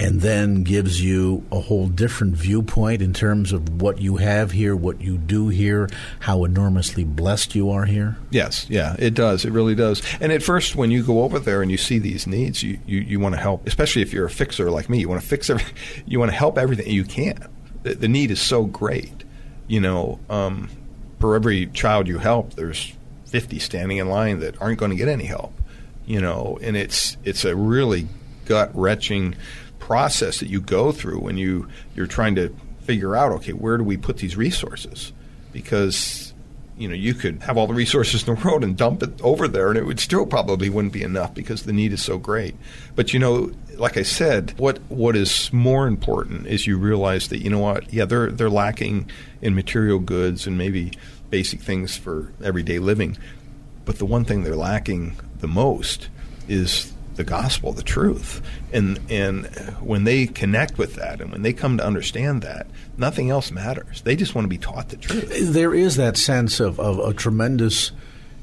And 0.00 0.22
then 0.22 0.62
gives 0.62 1.04
you 1.04 1.44
a 1.52 1.60
whole 1.60 1.86
different 1.86 2.34
viewpoint 2.34 3.02
in 3.02 3.12
terms 3.12 3.52
of 3.52 3.82
what 3.82 4.00
you 4.00 4.16
have 4.16 4.50
here, 4.50 4.74
what 4.74 4.98
you 5.02 5.18
do 5.18 5.48
here, 5.48 5.90
how 6.20 6.44
enormously 6.44 7.04
blessed 7.04 7.54
you 7.54 7.68
are 7.68 7.84
here? 7.84 8.16
Yes, 8.30 8.66
yeah, 8.70 8.96
it 8.98 9.12
does. 9.12 9.44
It 9.44 9.52
really 9.52 9.74
does. 9.74 10.02
And 10.18 10.32
at 10.32 10.42
first, 10.42 10.74
when 10.74 10.90
you 10.90 11.02
go 11.02 11.22
over 11.22 11.38
there 11.38 11.60
and 11.60 11.70
you 11.70 11.76
see 11.76 11.98
these 11.98 12.26
needs, 12.26 12.62
you, 12.62 12.78
you, 12.86 13.00
you 13.00 13.20
want 13.20 13.34
to 13.34 13.40
help, 13.40 13.66
especially 13.66 14.00
if 14.00 14.10
you're 14.10 14.24
a 14.24 14.30
fixer 14.30 14.70
like 14.70 14.88
me. 14.88 15.00
You 15.00 15.08
want 15.08 15.20
to 15.20 15.28
fix 15.28 15.50
every, 15.50 15.66
you 16.06 16.18
want 16.18 16.30
to 16.30 16.36
help 16.36 16.56
everything 16.56 16.90
you 16.90 17.04
can. 17.04 17.46
The, 17.82 17.94
the 17.94 18.08
need 18.08 18.30
is 18.30 18.40
so 18.40 18.64
great. 18.64 19.24
You 19.68 19.80
know, 19.80 20.18
um, 20.30 20.70
for 21.18 21.36
every 21.36 21.66
child 21.66 22.08
you 22.08 22.16
help, 22.16 22.54
there's 22.54 22.94
50 23.26 23.58
standing 23.58 23.98
in 23.98 24.08
line 24.08 24.40
that 24.40 24.60
aren't 24.62 24.78
going 24.78 24.92
to 24.92 24.96
get 24.96 25.08
any 25.08 25.26
help. 25.26 25.52
You 26.06 26.22
know, 26.22 26.58
and 26.62 26.74
it's 26.74 27.18
it's 27.22 27.44
a 27.44 27.54
really 27.54 28.08
gut 28.46 28.70
wrenching 28.74 29.36
process 29.90 30.38
that 30.38 30.48
you 30.48 30.60
go 30.60 30.92
through 30.92 31.18
when 31.18 31.36
you 31.36 31.66
you're 31.96 32.06
trying 32.06 32.36
to 32.36 32.54
figure 32.82 33.16
out 33.16 33.32
okay 33.32 33.52
where 33.52 33.76
do 33.76 33.82
we 33.82 33.96
put 33.96 34.18
these 34.18 34.36
resources? 34.36 35.12
Because 35.52 36.32
you 36.78 36.86
know 36.86 36.94
you 36.94 37.12
could 37.12 37.42
have 37.42 37.58
all 37.58 37.66
the 37.66 37.74
resources 37.74 38.22
in 38.22 38.32
the 38.32 38.40
world 38.40 38.62
and 38.62 38.76
dump 38.76 39.02
it 39.02 39.20
over 39.20 39.48
there 39.48 39.68
and 39.68 39.76
it 39.76 39.84
would 39.84 39.98
still 39.98 40.26
probably 40.26 40.70
wouldn't 40.70 40.92
be 40.92 41.02
enough 41.02 41.34
because 41.34 41.64
the 41.64 41.72
need 41.72 41.92
is 41.92 42.00
so 42.00 42.18
great. 42.18 42.54
But 42.94 43.12
you 43.12 43.18
know 43.18 43.50
like 43.78 43.96
I 43.96 44.04
said 44.04 44.54
what 44.58 44.78
what 44.90 45.16
is 45.16 45.52
more 45.52 45.88
important 45.88 46.46
is 46.46 46.68
you 46.68 46.78
realize 46.78 47.26
that 47.26 47.38
you 47.38 47.50
know 47.50 47.58
what 47.58 47.92
yeah 47.92 48.04
they're 48.04 48.30
they're 48.30 48.48
lacking 48.48 49.10
in 49.42 49.56
material 49.56 49.98
goods 49.98 50.46
and 50.46 50.56
maybe 50.56 50.92
basic 51.30 51.62
things 51.62 51.96
for 51.96 52.32
everyday 52.44 52.78
living. 52.78 53.18
But 53.84 53.98
the 53.98 54.06
one 54.06 54.24
thing 54.24 54.44
they're 54.44 54.54
lacking 54.54 55.16
the 55.40 55.48
most 55.48 56.10
is 56.46 56.92
the 57.20 57.30
gospel, 57.30 57.72
the 57.72 57.82
truth. 57.82 58.40
And 58.72 58.98
and 59.10 59.46
when 59.80 60.04
they 60.04 60.26
connect 60.26 60.78
with 60.78 60.94
that 60.94 61.20
and 61.20 61.30
when 61.30 61.42
they 61.42 61.52
come 61.52 61.76
to 61.76 61.84
understand 61.84 62.42
that, 62.42 62.66
nothing 62.96 63.28
else 63.28 63.50
matters. 63.50 64.00
They 64.02 64.16
just 64.16 64.34
want 64.34 64.46
to 64.46 64.48
be 64.48 64.58
taught 64.58 64.88
the 64.88 64.96
truth. 64.96 65.52
There 65.52 65.74
is 65.74 65.96
that 65.96 66.16
sense 66.16 66.60
of, 66.60 66.80
of 66.80 66.98
a 66.98 67.12
tremendous 67.12 67.92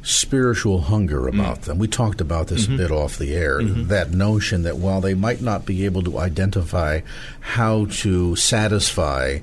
spiritual 0.03 0.81
hunger 0.81 1.27
about 1.27 1.61
mm. 1.61 1.63
them. 1.63 1.79
We 1.79 1.87
talked 1.87 2.21
about 2.21 2.47
this 2.47 2.65
mm-hmm. 2.65 2.75
a 2.75 2.77
bit 2.77 2.91
off 2.91 3.17
the 3.17 3.33
air. 3.33 3.59
Mm-hmm. 3.59 3.87
That 3.87 4.11
notion 4.11 4.61
that 4.61 4.77
while 4.77 5.01
they 5.01 5.15
might 5.15 5.41
not 5.41 5.65
be 5.65 5.85
able 5.85 6.03
to 6.03 6.19
identify 6.19 7.01
how 7.39 7.85
to 7.85 8.35
satisfy 8.35 9.39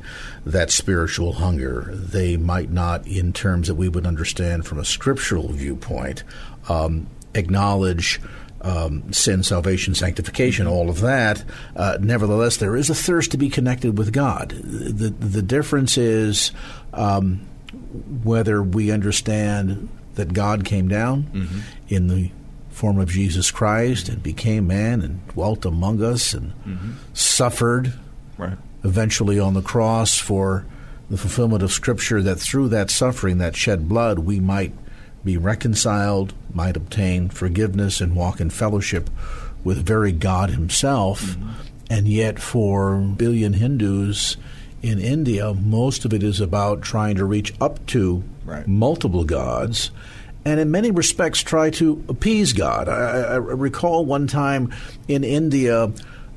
that 0.47 0.71
spiritual 0.71 1.35
hunger, 1.35 1.91
they 1.93 2.37
might 2.37 2.71
not, 2.71 3.05
in 3.07 3.33
terms 3.33 3.67
that 3.67 3.75
we 3.75 3.89
would 3.89 4.07
understand 4.07 4.65
from 4.65 4.79
a 4.79 4.85
scriptural 4.85 5.49
viewpoint, 5.49 6.23
um, 6.69 7.09
acknowledge 7.35 8.21
um, 8.65 9.13
sin, 9.13 9.43
salvation, 9.43 9.95
sanctification, 9.95 10.67
all 10.67 10.89
of 10.89 11.01
that. 11.03 11.45
Uh, 11.77 11.99
nevertheless, 12.01 12.57
there 12.57 12.75
is 12.75 12.91
a 12.91 12.95
thirst 12.95 13.31
to 13.33 13.37
be 13.37 13.51
connected 13.51 13.99
with 13.99 14.13
God. 14.13 14.51
The 14.51 15.11
the 15.11 15.43
difference 15.43 15.99
is 15.99 16.51
um, 16.93 17.47
whether 18.23 18.63
we 18.63 18.91
understand 18.91 19.89
that 20.15 20.33
God 20.33 20.65
came 20.65 20.89
down 20.89 21.25
mm-hmm. 21.25 21.61
in 21.89 22.09
the 22.09 22.31
form 22.71 22.99
of 22.99 23.09
Jesus 23.09 23.51
Christ 23.51 24.09
and 24.09 24.23
became 24.23 24.67
man 24.67 25.03
and 25.03 25.27
dwelt 25.29 25.65
among 25.65 26.03
us 26.03 26.35
and 26.35 26.53
mm-hmm. 26.65 26.93
suffered 27.13 27.95
right. 28.39 28.59
eventually 28.83 29.39
on 29.39 29.55
the 29.55 29.63
cross 29.63 30.19
for 30.19 30.67
the 31.11 31.17
fulfillment 31.17 31.63
of 31.63 31.73
Scripture 31.73 32.23
that 32.23 32.37
through 32.37 32.69
that 32.69 32.91
suffering, 32.91 33.39
that 33.39 33.55
shed 33.55 33.89
blood, 33.89 34.21
we 34.21 34.41
might 34.41 34.73
be 35.25 35.37
reconciled, 35.37 36.35
might 36.53 36.77
obtain 36.77 37.29
forgiveness, 37.29 38.01
and 38.01 38.15
walk 38.15 38.41
in 38.41 38.51
fellowship 38.51 39.11
with 39.63 39.85
very 39.85 40.13
God 40.13 40.51
Himself. 40.51 41.23
Mm-hmm. 41.23 41.51
And 41.91 42.09
yet, 42.09 42.39
for 42.39 42.97
billion 42.97 43.55
Hindus 43.55 44.37
in 44.83 44.99
India, 44.99 45.55
most 45.55 46.05
of 46.05 46.13
it 46.13 46.23
is 46.23 46.41
about 46.41 46.83
trying 46.83 47.17
to 47.17 47.25
reach 47.25 47.55
up 47.61 47.85
to 47.87 48.23
right. 48.45 48.67
multiple 48.67 49.25
gods 49.25 49.91
and 50.45 50.61
in 50.61 50.71
many 50.71 50.91
respects 50.91 51.43
try 51.43 51.71
to 51.71 52.05
appease 52.09 52.53
God. 52.53 52.89
I, 52.89 53.21
I 53.21 53.37
recall 53.37 54.05
one 54.05 54.27
time 54.27 54.75
in 55.09 55.25
India 55.25 55.91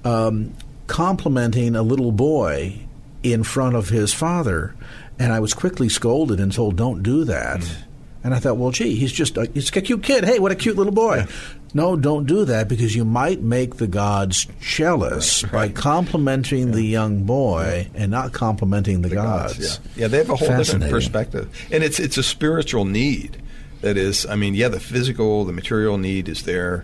um, 0.04 0.54
complimenting 0.88 1.76
a 1.76 1.82
little 1.82 2.12
boy 2.12 2.80
in 3.24 3.44
front 3.44 3.76
of 3.76 3.90
his 3.90 4.14
father, 4.14 4.76
and 5.20 5.34
I 5.34 5.40
was 5.40 5.54
quickly 5.54 5.90
scolded 5.90 6.40
and 6.40 6.52
told, 6.52 6.78
"Don't 6.78 7.04
do 7.04 7.26
that." 7.26 7.60
Mm. 7.60 7.76
And 8.24 8.34
I 8.34 8.40
thought, 8.40 8.58
well, 8.58 8.72
gee, 8.72 8.96
he's 8.96 9.12
just 9.12 9.38
a, 9.38 9.50
he's 9.54 9.76
a 9.76 9.82
cute 9.82 10.04
kid. 10.04 10.26
Hey, 10.26 10.40
what 10.40 10.52
a 10.52 10.56
cute 10.56 10.76
little 10.76 10.94
boy. 10.94 11.18
Yeah. 11.18 11.28
No, 11.74 11.96
don't 11.96 12.26
do 12.26 12.46
that 12.46 12.68
because 12.68 12.96
you 12.96 13.06
might 13.06 13.42
make 13.42 13.76
the 13.76 13.88
gods 13.88 14.48
jealous 14.60 15.44
right, 15.44 15.54
right. 15.54 15.74
by 15.74 15.82
complimenting 15.82 16.70
yeah. 16.70 16.76
the 16.76 16.84
young 16.84 17.24
boy 17.24 17.90
and 17.94 18.10
not 18.10 18.34
complimenting 18.34 19.02
the, 19.02 19.10
the 19.10 19.16
gods. 19.16 19.54
gods. 19.54 19.80
Yeah. 19.96 20.02
yeah, 20.02 20.08
they 20.08 20.18
have 20.18 20.30
a 20.30 20.36
whole 20.36 20.58
different 20.58 20.90
perspective, 20.90 21.68
and 21.72 21.84
it's 21.84 22.00
it's 22.00 22.18
a 22.18 22.24
spiritual 22.24 22.86
need. 22.86 23.42
That 23.82 23.96
is, 23.96 24.26
I 24.26 24.36
mean, 24.36 24.56
yeah, 24.56 24.70
the 24.70 24.80
physical, 24.80 25.46
the 25.46 25.54
material 25.54 26.00
need 26.00 26.30
is 26.30 26.44
there, 26.44 26.84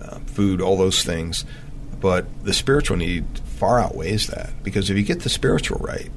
uh, 0.00 0.18
food, 0.20 0.62
all 0.62 0.78
those 0.78 1.02
things, 1.02 1.44
but 2.00 2.26
the 2.42 2.54
spiritual 2.54 2.96
need 2.96 3.26
far 3.44 3.80
outweighs 3.80 4.28
that 4.28 4.50
because 4.62 4.88
if 4.88 4.96
you 4.96 5.02
get 5.02 5.20
the 5.20 5.28
spiritual 5.28 5.78
right, 5.78 6.10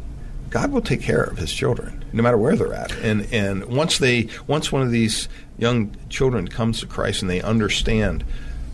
God 0.50 0.72
will 0.72 0.82
take 0.82 1.02
care 1.02 1.24
of 1.24 1.38
His 1.38 1.54
children, 1.54 2.04
no 2.14 2.24
matter 2.24 2.38
where 2.38 2.56
they're 2.56 2.74
at. 2.74 2.92
And 2.98 3.28
and 3.32 3.66
once 3.66 3.98
they 3.98 4.30
once 4.48 4.72
one 4.72 4.82
of 4.82 4.92
these 4.92 5.30
young 5.58 5.96
children 6.10 6.48
comes 6.48 6.80
to 6.80 6.88
Christ 6.88 7.22
and 7.22 7.30
they 7.30 7.42
understand 7.42 8.24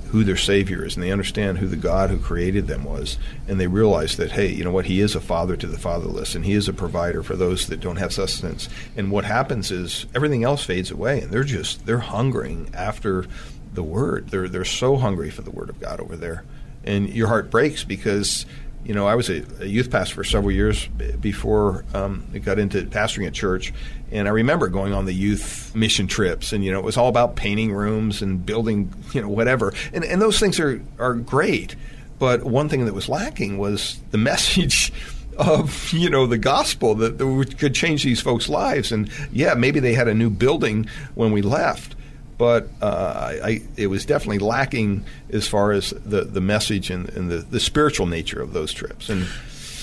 who 0.09 0.23
their 0.23 0.37
Savior 0.37 0.85
is 0.85 0.95
and 0.95 1.03
they 1.03 1.11
understand 1.11 1.57
who 1.57 1.67
the 1.67 1.75
God 1.75 2.09
who 2.09 2.17
created 2.17 2.67
them 2.67 2.83
was, 2.83 3.17
and 3.47 3.59
they 3.59 3.67
realize 3.67 4.17
that 4.17 4.31
hey, 4.31 4.47
you 4.47 4.63
know 4.63 4.71
what, 4.71 4.85
He 4.85 5.01
is 5.01 5.15
a 5.15 5.19
father 5.19 5.55
to 5.57 5.67
the 5.67 5.77
fatherless, 5.77 6.35
and 6.35 6.45
He 6.45 6.53
is 6.53 6.67
a 6.67 6.73
provider 6.73 7.23
for 7.23 7.35
those 7.35 7.67
that 7.67 7.81
don't 7.81 7.97
have 7.97 8.13
sustenance. 8.13 8.69
And 8.95 9.11
what 9.11 9.25
happens 9.25 9.71
is 9.71 10.05
everything 10.15 10.43
else 10.43 10.63
fades 10.63 10.91
away, 10.91 11.21
and 11.21 11.31
they're 11.31 11.43
just 11.43 11.85
they're 11.85 11.99
hungering 11.99 12.69
after 12.73 13.25
the 13.73 13.83
Word. 13.83 14.29
They're 14.29 14.47
they're 14.47 14.65
so 14.65 14.97
hungry 14.97 15.29
for 15.29 15.41
the 15.41 15.51
Word 15.51 15.69
of 15.69 15.79
God 15.79 15.99
over 15.99 16.15
there, 16.15 16.45
and 16.85 17.09
your 17.09 17.27
heart 17.27 17.51
breaks 17.51 17.83
because 17.83 18.45
you 18.85 18.93
know, 18.93 19.07
I 19.07 19.15
was 19.15 19.29
a, 19.29 19.43
a, 19.59 19.65
youth 19.65 19.89
pastor 19.89 20.15
for 20.15 20.23
several 20.23 20.51
years 20.51 20.87
before 21.19 21.85
um, 21.95 22.25
I 22.33 22.37
got 22.37 22.59
into 22.59 22.83
pastoring 22.83 23.25
at 23.25 23.33
church, 23.33 23.73
and 24.11 24.27
I 24.27 24.31
remember 24.31 24.67
going 24.67 24.93
on 24.93 25.05
the 25.05 25.13
youth 25.13 25.75
mission 25.75 26.05
trips, 26.05 26.53
and 26.53 26.63
you 26.63 26.71
know, 26.71 26.77
it 26.77 26.85
was 26.85 26.95
all 26.95 27.09
about 27.09 27.35
painting 27.35 27.73
rooms 27.73 28.21
and 28.21 28.45
building, 28.45 28.93
you 29.11 29.21
know, 29.21 29.29
whatever, 29.29 29.73
and 29.91 30.03
and 30.03 30.21
those 30.21 30.39
things 30.39 30.59
are 30.59 30.81
are 30.99 31.15
great, 31.15 31.75
but 32.19 32.43
one 32.43 32.69
thing 32.69 32.85
that 32.85 32.93
was 32.93 33.09
lacking 33.09 33.57
was 33.57 33.99
the 34.11 34.17
message. 34.31 34.93
Of 35.37 35.91
you 35.91 36.09
know 36.09 36.27
the 36.27 36.37
gospel 36.37 36.95
that, 36.95 37.17
that 37.17 37.55
could 37.59 37.75
change 37.75 38.05
these 38.05 38.21
folks' 38.21 38.47
lives, 38.47 38.93
and 38.93 39.09
yeah, 39.33 39.53
maybe 39.53 39.81
they 39.81 39.93
had 39.93 40.07
a 40.07 40.13
new 40.13 40.29
building 40.29 40.87
when 41.13 41.33
we 41.33 41.41
left, 41.41 41.93
but 42.37 42.69
uh, 42.81 43.33
I, 43.43 43.61
it 43.77 43.87
was 43.87 44.05
definitely 44.05 44.39
lacking 44.39 45.05
as 45.29 45.47
far 45.47 45.71
as 45.71 45.91
the, 45.91 46.21
the 46.21 46.41
message 46.41 46.89
and, 46.89 47.07
and 47.09 47.31
the, 47.31 47.37
the 47.37 47.59
spiritual 47.59 48.07
nature 48.07 48.41
of 48.41 48.53
those 48.53 48.73
trips. 48.73 49.09
And 49.09 49.27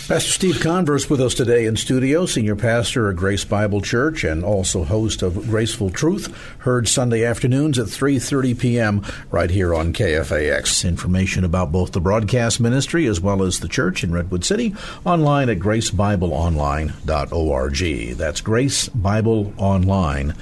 Pastor 0.08 0.32
Steve 0.32 0.60
Converse 0.60 1.08
with 1.08 1.20
us 1.20 1.32
today 1.32 1.64
in 1.64 1.76
studio, 1.76 2.26
senior 2.26 2.56
pastor 2.56 3.08
at 3.08 3.14
Grace 3.16 3.44
Bible 3.44 3.80
Church 3.80 4.24
and 4.24 4.44
also 4.44 4.82
host 4.82 5.22
of 5.22 5.48
Graceful 5.48 5.90
Truth, 5.90 6.36
heard 6.58 6.88
Sunday 6.88 7.24
afternoons 7.24 7.78
at 7.78 7.86
3:30 7.86 8.58
p.m. 8.58 9.06
right 9.30 9.48
here 9.48 9.72
on 9.72 9.92
KFAX. 9.92 10.86
Information 10.86 11.44
about 11.44 11.70
both 11.70 11.92
the 11.92 12.00
broadcast 12.00 12.58
ministry 12.58 13.06
as 13.06 13.20
well 13.20 13.44
as 13.44 13.60
the 13.60 13.68
church 13.68 14.02
in 14.02 14.12
Redwood 14.12 14.44
City 14.44 14.74
online 15.04 15.48
at 15.48 15.60
gracebibleonline.org. 15.60 18.16
That's 18.16 18.42
gracebibleonline.org 18.42 20.34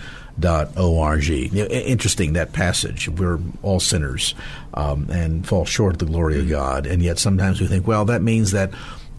org. 0.76 1.30
Interesting 1.30 2.34
that 2.34 2.52
passage. 2.52 3.08
We're 3.08 3.38
all 3.62 3.80
sinners 3.80 4.34
um, 4.74 5.08
and 5.10 5.46
fall 5.46 5.64
short 5.64 5.94
of 5.94 5.98
the 5.98 6.06
glory 6.06 6.38
of 6.38 6.48
God, 6.48 6.86
and 6.86 7.02
yet 7.02 7.18
sometimes 7.18 7.60
we 7.60 7.66
think, 7.66 7.86
well, 7.86 8.04
that 8.06 8.22
means 8.22 8.52
that 8.52 8.70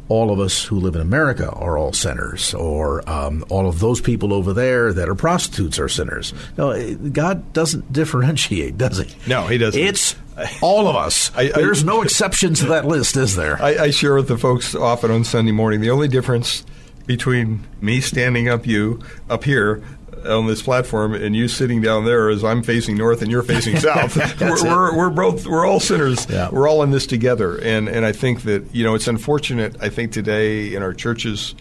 all 0.08 0.30
of 0.30 0.42
us 0.42 0.66
who 0.66 0.78
live 0.78 0.96
in 0.96 1.02
America 1.02 1.50
are 1.50 1.78
all 1.78 1.94
sinners, 1.94 2.54
or 2.54 3.08
um, 3.10 3.46
all 3.48 3.68
of 3.68 3.80
those 3.80 4.02
people 4.02 4.34
over 4.34 4.52
there 4.52 4.92
that 4.92 5.08
are 5.08 5.16
prostitutes 5.16 5.80
are 5.80 5.88
sinners. 5.88 6.34
No, 6.58 6.96
God 6.96 7.54
doesn't 7.54 7.94
differentiate, 7.94 8.78
does 8.78 8.98
he? 8.98 9.16
No, 9.30 9.48
he 9.48 9.58
doesn't. 9.58 9.82
It's 9.82 10.18
all 10.62 10.90
of 10.90 10.98
us. 10.98 11.32
I, 11.34 11.48
There's 11.48 11.86
no 11.86 12.02
exceptions 12.02 12.60
to 12.60 12.66
that 12.68 12.86
list, 12.86 13.16
is 13.16 13.38
there? 13.38 13.62
I, 13.62 13.84
I 13.84 13.90
share 13.92 14.16
with 14.16 14.28
the 14.28 14.38
folks 14.38 14.76
often 14.76 15.12
on 15.12 15.24
Sunday 15.24 15.54
morning. 15.54 15.80
The 15.80 15.92
only 15.92 16.10
difference 16.10 16.66
between 17.06 17.66
me 17.80 18.02
standing 18.02 18.50
up 18.50 18.68
you 18.68 19.02
up 19.30 19.44
here 19.46 19.82
on 20.26 20.48
this 20.48 20.62
platform 20.62 21.14
and 21.14 21.36
you 21.36 21.48
sitting 21.48 21.82
down 21.82 22.06
there 22.06 22.30
as 22.30 22.44
I'm 22.44 22.64
facing 22.64 22.98
north 22.98 23.22
and 23.22 23.32
you're 23.32 23.44
facing 23.44 23.78
south. 23.80 24.16
we're, 24.40 24.64
we're, 24.64 24.98
we're, 24.98 25.10
both 25.10 25.46
we're 25.46 25.66
all 25.66 25.80
sinners. 25.80 26.28
Yeah. 26.30 26.50
We're 26.52 26.70
all 26.70 26.84
in 26.84 26.92
this 26.92 27.08
together, 27.08 27.58
and 27.58 27.88
and 27.88 28.06
I 28.06 28.12
think 28.12 28.44
that 28.44 28.74
you 28.74 28.84
know 28.84 28.96
it's 28.96 29.08
unfortunate. 29.08 29.78
I 29.82 29.90
think 29.90 30.12
today 30.12 30.74
in 30.76 30.84
our 30.84 30.94
churches, 30.94 31.56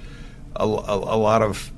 a, 0.56 0.64
a, 0.64 0.66
a 0.66 1.18
lot 1.18 1.42
of 1.42 1.72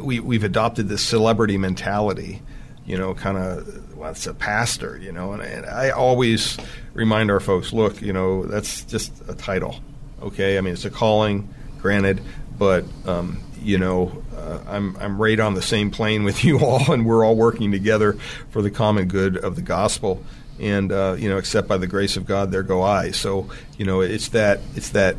we 0.00 0.20
we've 0.20 0.44
adopted 0.44 0.88
this 0.88 1.02
celebrity 1.02 1.58
mentality. 1.58 2.42
You 2.86 2.98
know, 2.98 3.14
kind 3.14 3.38
of 3.38 3.96
well, 3.96 4.10
it's 4.10 4.26
a 4.26 4.34
pastor. 4.34 4.98
You 4.98 5.12
know, 5.12 5.32
and, 5.32 5.42
and 5.42 5.66
I 5.66 5.90
always 5.90 6.56
remind 6.94 7.30
our 7.30 7.40
folks, 7.40 7.72
look, 7.72 8.00
you 8.02 8.12
know, 8.12 8.44
that's 8.44 8.84
just 8.84 9.12
a 9.28 9.34
title. 9.34 9.76
Okay, 10.22 10.58
I 10.58 10.60
mean 10.60 10.74
it's 10.74 10.84
a 10.84 10.90
calling, 10.90 11.52
granted, 11.80 12.20
but 12.60 12.84
um, 13.06 13.40
you 13.62 13.78
know, 13.78 14.22
uh, 14.36 14.60
I'm 14.68 14.94
I'm 14.98 15.20
right 15.20 15.40
on 15.40 15.54
the 15.54 15.62
same 15.62 15.90
plane 15.90 16.24
with 16.24 16.44
you 16.44 16.60
all, 16.60 16.92
and 16.92 17.06
we're 17.06 17.24
all 17.24 17.34
working 17.34 17.72
together 17.72 18.12
for 18.50 18.60
the 18.60 18.70
common 18.70 19.08
good 19.08 19.38
of 19.38 19.56
the 19.56 19.62
gospel. 19.62 20.22
And 20.60 20.92
uh, 20.92 21.16
you 21.18 21.30
know, 21.30 21.38
except 21.38 21.66
by 21.66 21.78
the 21.78 21.86
grace 21.86 22.18
of 22.18 22.26
God, 22.26 22.52
there 22.52 22.62
go 22.62 22.82
I. 22.82 23.12
So 23.12 23.48
you 23.78 23.86
know, 23.86 24.02
it's 24.02 24.28
that 24.28 24.60
it's 24.76 24.90
that 24.90 25.16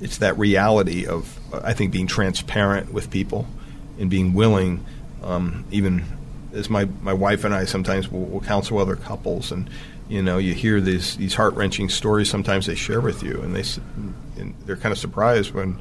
it's 0.00 0.18
that 0.18 0.38
reality 0.38 1.04
of 1.04 1.36
uh, 1.52 1.62
I 1.64 1.72
think 1.74 1.92
being 1.92 2.06
transparent 2.06 2.92
with 2.92 3.10
people 3.10 3.48
and 3.98 4.08
being 4.08 4.32
willing, 4.32 4.86
um, 5.24 5.64
even 5.72 6.04
as 6.52 6.70
my 6.70 6.84
my 7.02 7.12
wife 7.12 7.42
and 7.42 7.52
I 7.52 7.64
sometimes 7.64 8.08
will, 8.08 8.24
will 8.26 8.40
counsel 8.40 8.78
other 8.78 8.96
couples 8.96 9.50
and 9.50 9.68
you 10.06 10.22
know, 10.22 10.38
you 10.38 10.54
hear 10.54 10.80
these 10.80 11.16
these 11.16 11.34
heart 11.34 11.54
wrenching 11.54 11.88
stories. 11.88 12.28
Sometimes 12.28 12.66
they 12.66 12.74
share 12.74 13.00
with 13.00 13.22
you, 13.22 13.40
and 13.40 13.56
they 13.56 13.64
and 14.38 14.54
they're 14.66 14.76
kind 14.76 14.92
of 14.92 14.98
surprised 14.98 15.52
when 15.52 15.78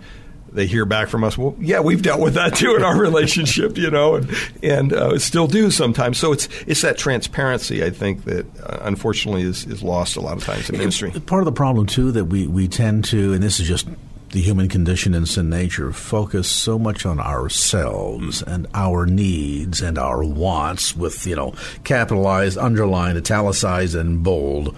they 0.53 0.67
hear 0.67 0.85
back 0.85 1.09
from 1.09 1.23
us, 1.23 1.37
well, 1.37 1.55
yeah, 1.59 1.79
we've 1.79 2.01
dealt 2.01 2.21
with 2.21 2.35
that 2.35 2.55
too 2.55 2.75
in 2.75 2.83
our 2.83 2.97
relationship, 2.99 3.77
you 3.77 3.89
know, 3.89 4.15
and, 4.15 4.29
and 4.61 4.93
uh, 4.93 5.17
still 5.19 5.47
do 5.47 5.71
sometimes. 5.71 6.17
So 6.17 6.31
it's 6.31 6.47
it's 6.67 6.81
that 6.81 6.97
transparency, 6.97 7.83
I 7.83 7.89
think, 7.89 8.23
that 8.25 8.45
uh, 8.61 8.79
unfortunately 8.81 9.43
is, 9.43 9.65
is 9.65 9.83
lost 9.83 10.15
a 10.15 10.21
lot 10.21 10.37
of 10.37 10.43
times 10.43 10.69
in 10.69 10.77
ministry. 10.77 11.11
Part 11.11 11.41
of 11.41 11.45
the 11.45 11.51
problem 11.51 11.87
too 11.87 12.11
that 12.11 12.25
we, 12.25 12.47
we 12.47 12.67
tend 12.67 13.05
to, 13.05 13.33
and 13.33 13.41
this 13.41 13.59
is 13.59 13.67
just 13.67 13.87
the 14.33 14.41
human 14.41 14.67
condition 14.67 15.13
and 15.13 15.29
sin 15.29 15.47
nature 15.47 15.93
focus 15.93 16.49
so 16.49 16.79
much 16.79 17.05
on 17.05 17.19
ourselves 17.19 18.41
and 18.41 18.65
our 18.73 19.05
needs 19.05 19.79
and 19.79 19.99
our 19.99 20.23
wants 20.23 20.97
with, 20.97 21.27
you 21.27 21.35
know, 21.35 21.53
capitalized, 21.83 22.57
underlined, 22.57 23.15
italicized, 23.15 23.95
and 23.95 24.23
bold 24.23 24.75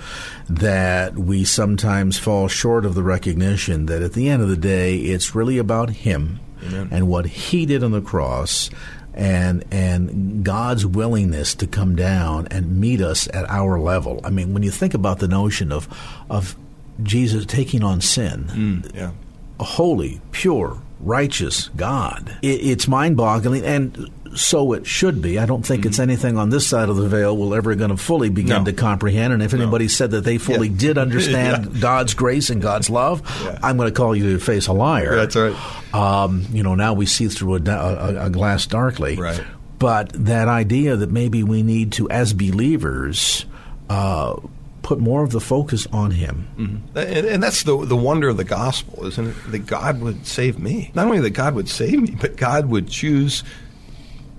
that 0.50 1.18
we 1.18 1.46
sometimes 1.46 2.20
fall 2.20 2.50
short 2.50 2.86
of 2.86 2.96
the 2.96 3.04
recognition 3.04 3.86
that 3.86 4.02
at 4.02 4.12
the 4.12 4.28
end 4.28 4.44
of 4.44 4.50
the 4.50 4.58
day, 4.58 4.98
it's 4.98 5.34
really 5.34 5.58
about 5.58 5.90
Him 5.90 6.42
Amen. 6.68 6.90
and 6.92 7.08
what 7.08 7.26
He 7.26 7.66
did 7.66 7.82
on 7.82 7.92
the 7.92 8.02
cross 8.02 8.70
and 9.14 9.64
and 9.72 10.44
God's 10.44 10.86
willingness 10.86 11.56
to 11.56 11.68
come 11.68 11.96
down 11.96 12.50
and 12.52 12.82
meet 12.82 13.00
us 13.00 13.30
at 13.34 13.50
our 13.50 13.80
level. 13.80 14.20
I 14.26 14.32
mean, 14.32 14.54
when 14.54 14.64
you 14.64 14.72
think 14.72 14.94
about 14.94 15.20
the 15.20 15.30
notion 15.30 15.72
of 15.72 15.88
of 16.30 16.58
Jesus 17.02 17.46
taking 17.46 17.84
on 17.84 18.02
sin, 18.02 18.44
mm, 18.52 18.94
yeah 18.94 19.12
a 19.60 19.64
holy, 19.64 20.22
pure, 20.32 20.80
righteous 21.00 21.70
God. 21.70 22.38
It, 22.42 22.62
it's 22.62 22.88
mind 22.88 23.18
boggling. 23.18 23.64
And 23.64 24.12
so 24.36 24.74
it 24.74 24.86
should 24.86 25.22
be. 25.22 25.40
I 25.40 25.46
don't 25.46 25.66
think 25.66 25.82
mm-hmm. 25.82 25.90
it's 25.90 26.00
anything 26.00 26.38
on 26.38 26.50
this 26.50 26.68
side 26.68 26.90
of 26.90 26.98
the 26.98 27.08
veil 27.08 27.36
we're 27.36 27.58
ever 27.58 27.76
going 27.76 27.92
to 27.92 27.98
fully 27.98 28.30
begin 28.30 28.64
no. 28.64 28.66
to 28.66 28.74
comprehend. 28.74 29.34
And 29.34 29.42
if 29.42 29.54
anybody 29.54 29.86
no. 29.86 29.90
said 29.90 30.12
that 30.12 30.24
they 30.24 30.38
fully 30.38 30.68
yeah. 30.68 30.78
did 30.78 30.98
understand 31.06 31.74
yeah. 31.74 31.82
God's 31.82 32.14
grace 32.14 32.50
and 32.50 32.62
God's 32.62 32.90
love, 32.90 33.22
yeah. 33.44 33.60
I'm 33.64 33.78
going 33.78 33.90
to 33.90 33.96
call 33.96 34.16
you 34.16 34.34
to 34.34 34.40
face 34.40 34.68
a 34.68 34.74
liar. 34.74 35.16
That's 35.16 35.36
right. 35.36 35.94
Um, 35.94 36.46
you 36.52 36.64
know, 36.64 36.76
now 36.76 36.94
we 36.94 37.06
see 37.06 37.28
through 37.28 37.56
a, 37.56 37.62
a, 37.62 38.26
a 38.26 38.30
glass 38.30 38.68
darkly. 38.68 39.16
Right. 39.16 39.42
But 39.80 40.10
that 40.26 40.48
idea 40.48 40.96
that 40.96 41.12
maybe 41.12 41.44
we 41.44 41.64
need 41.64 41.94
to, 41.94 42.10
as 42.10 42.34
believers, 42.34 43.46
uh, 43.90 44.40
put 44.86 45.00
more 45.00 45.24
of 45.24 45.32
the 45.32 45.42
focus 45.42 45.88
on 45.92 46.12
Him. 46.12 46.48
Mm-hmm. 46.58 46.98
And, 46.98 47.26
and, 47.26 47.44
that's 47.44 47.64
the 47.64 47.76
the 47.86 47.96
wonder 47.96 48.30
of 48.30 48.38
the 48.38 48.44
gospel, 48.44 49.08
isn't 49.08 49.28
it? 49.28 49.52
That 49.52 49.66
God 49.66 50.00
would 50.00 50.28
save 50.28 50.60
me. 50.60 50.92
Not 50.94 51.08
only 51.08 51.20
that 51.22 51.32
God 51.32 51.56
would 51.56 51.68
save 51.68 52.00
me, 52.00 52.16
but 52.22 52.38
God 52.38 52.68
would 52.68 52.88
choose 52.88 53.44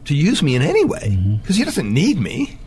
to 0.04 0.14
use 0.14 0.44
me 0.44 0.54
in 0.54 0.62
any 0.62 0.84
way 0.84 1.00
because 1.00 1.16
mm-hmm. 1.16 1.52
He 1.52 1.64
doesn't 1.64 1.92
need 1.92 2.20
me. 2.20 2.58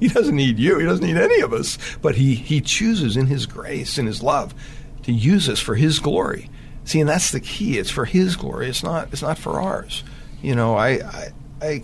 He 0.00 0.08
doesn't 0.08 0.34
need 0.34 0.58
you. 0.58 0.78
He 0.78 0.86
doesn't 0.86 1.06
need 1.06 1.18
any 1.18 1.40
of 1.40 1.52
us. 1.52 1.78
But 2.00 2.14
He 2.14 2.34
He 2.34 2.62
chooses 2.62 3.18
in 3.18 3.26
His 3.26 3.44
grace 3.44 3.98
and 3.98 4.08
His 4.08 4.22
love 4.22 4.54
to 5.02 5.12
use 5.12 5.48
us 5.50 5.60
for 5.60 5.74
His 5.74 5.98
glory. 5.98 6.48
See, 6.84 7.00
and 7.00 7.08
that's 7.08 7.32
the 7.32 7.40
key. 7.40 7.76
It's 7.76 7.90
for 7.90 8.06
His 8.06 8.36
glory. 8.36 8.68
It's 8.68 8.82
not. 8.82 9.08
It's 9.12 9.22
not 9.22 9.36
for 9.36 9.60
ours. 9.60 10.04
You 10.40 10.54
know, 10.54 10.74
I, 10.74 10.88
I, 10.88 11.28
I 11.60 11.82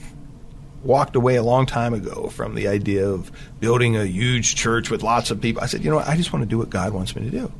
walked 0.85 1.17
away 1.17 1.37
a 1.37 1.43
long 1.43 1.67
time 1.67 1.95
ago 1.95 2.29
from 2.29 2.55
the 2.55 2.69
idea 2.69 3.09
of 3.09 3.31
building 3.61 3.97
a 3.97 4.05
huge 4.05 4.57
church 4.57 4.91
with 4.91 5.03
lots 5.03 5.31
of 5.31 5.41
people. 5.41 5.63
I 5.63 5.67
said, 5.67 5.85
you 5.85 5.91
know, 5.91 5.97
what? 5.97 6.09
I 6.09 6.17
just 6.17 6.33
want 6.33 6.43
to 6.43 6.49
do 6.49 6.59
what 6.59 6.71
God 6.71 6.93
wants 6.93 7.15
me 7.15 7.23
to 7.23 7.31
do. 7.31 7.53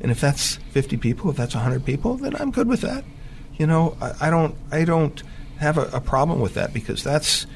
And 0.00 0.12
if 0.12 0.20
that's 0.20 0.56
50 0.70 0.96
people, 0.96 1.30
if 1.30 1.36
that's 1.36 1.54
100 1.54 1.84
people, 1.84 2.16
then 2.16 2.36
I'm 2.36 2.50
good 2.50 2.68
with 2.68 2.82
that. 2.82 3.04
You 3.56 3.66
know, 3.66 3.96
I, 4.00 4.28
I 4.28 4.30
don't 4.30 4.54
I 4.70 4.84
don't 4.84 5.20
have 5.58 5.78
a, 5.78 5.86
a, 5.86 6.00
problem 6.00 6.40
with 6.40 6.54
that 6.54 6.72
because 6.72 7.02
that's 7.02 7.46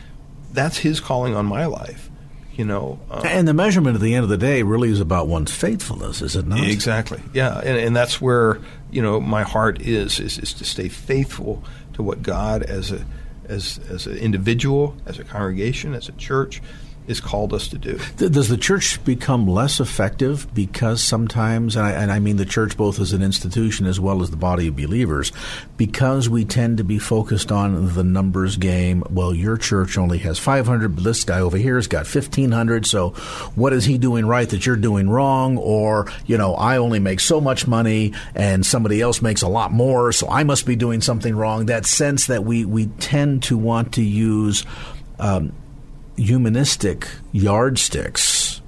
that's 0.53 0.79
his 0.79 0.99
calling 0.99 1.37
on 1.37 1.47
my 1.47 1.67
life. 1.67 2.11
You 2.55 2.65
know, 2.65 2.99
um, 3.11 3.25
and 3.25 3.49
the 3.49 3.55
measurement 3.55 3.95
at 3.95 4.03
the 4.03 4.15
end 4.15 4.25
of 4.25 4.29
the 4.29 4.37
day 4.37 4.63
really 4.63 4.91
is 4.91 5.01
about 5.01 5.29
one's 5.29 5.55
faithfulness, 5.55 6.21
is 6.21 6.37
it 6.37 6.47
not? 6.47 6.69
Exactly. 6.69 7.23
Yeah, 7.33 7.57
and, 7.59 7.79
and 7.79 7.97
that's 7.97 8.21
where 8.21 8.61
you 8.91 9.01
know 9.01 9.21
my 9.21 9.43
heart 9.43 9.81
is, 9.81 10.19
is 10.19 10.39
is 10.39 10.53
to 10.55 10.65
stay 10.65 10.89
faithful 10.89 11.63
to 11.95 12.03
what 12.03 12.23
God 12.23 12.65
as 12.65 12.91
a 12.91 13.07
as 13.47 13.81
as 13.89 14.07
an 14.07 14.17
individual, 14.19 14.97
as 15.07 15.19
a 15.19 15.25
congregation, 15.25 15.95
as 15.95 16.09
a 16.09 16.13
church, 16.13 16.63
is 17.07 17.21
called 17.21 17.53
us 17.53 17.69
to 17.69 17.79
do. 17.79 17.99
Does 18.17 18.49
the 18.49 18.57
church 18.57 19.03
become 19.05 19.47
less 19.47 19.81
effective 19.81 20.47
because 20.55 21.03
sometimes, 21.03 21.77
and 21.77 21.85
I, 21.85 21.91
and 21.93 22.13
I, 22.13 22.19
mean 22.19 22.37
the 22.37 22.45
church 22.45 22.77
both 22.77 23.01
as 23.01 23.13
an 23.13 23.23
institution 23.23 23.87
as 23.87 23.99
well 23.99 24.23
as 24.23 24.31
the 24.31 24.37
body 24.37 24.69
of 24.69 24.77
believers, 24.77 25.33
because 25.77 26.29
we 26.29 26.45
tend 26.45 26.79
to 26.79 26.85
be 26.85 26.99
focused 26.99 27.51
on 27.51 27.95
the 27.95 28.05
numbers 28.05 28.57
game? 28.57 29.03
Well, 29.11 29.35
your 29.35 29.57
church 29.57 29.99
only 29.99 30.19
has 30.19 30.39
500, 30.39 30.95
but 30.95 31.05
this 31.05 31.25
guy 31.25 31.41
over 31.41 31.57
here 31.57 31.77
has 31.77 31.89
got 31.89 32.07
1,500, 32.07 32.87
so 32.87 33.11
what 33.55 33.73
is 33.73 33.85
he 33.85 33.99
doing 33.99 34.25
right 34.25 34.49
that 34.49 34.65
you're 34.65 34.77
doing 34.77 35.11
wrong? 35.11 35.59
Or, 35.59 36.11
you 36.27 36.39
know, 36.39 36.55
I 36.55 36.77
only 36.77 37.01
make 37.01 37.21
so 37.21 37.41
much 37.41 37.67
money 37.67 38.15
and 38.35 38.65
somebody 38.65 39.01
else 39.01 39.21
makes 39.21 39.43
a 39.43 39.49
lot 39.49 39.73
more, 39.73 40.13
so 40.13 40.29
I 40.29 40.45
must 40.45 40.67
be 40.67 40.77
doing 40.77 41.01
something 41.01 41.35
wrong. 41.35 41.67
That 41.67 41.87
sense 41.87 42.27
that 42.27 42.45
we, 42.45 42.65
we 42.65 42.87
tend 42.87 43.43
to 43.45 43.59
want 43.59 43.95
to 43.95 44.03
use 44.03 44.65
um, 45.19 45.53
humanistic 46.17 47.09
yardsticks 47.33 48.61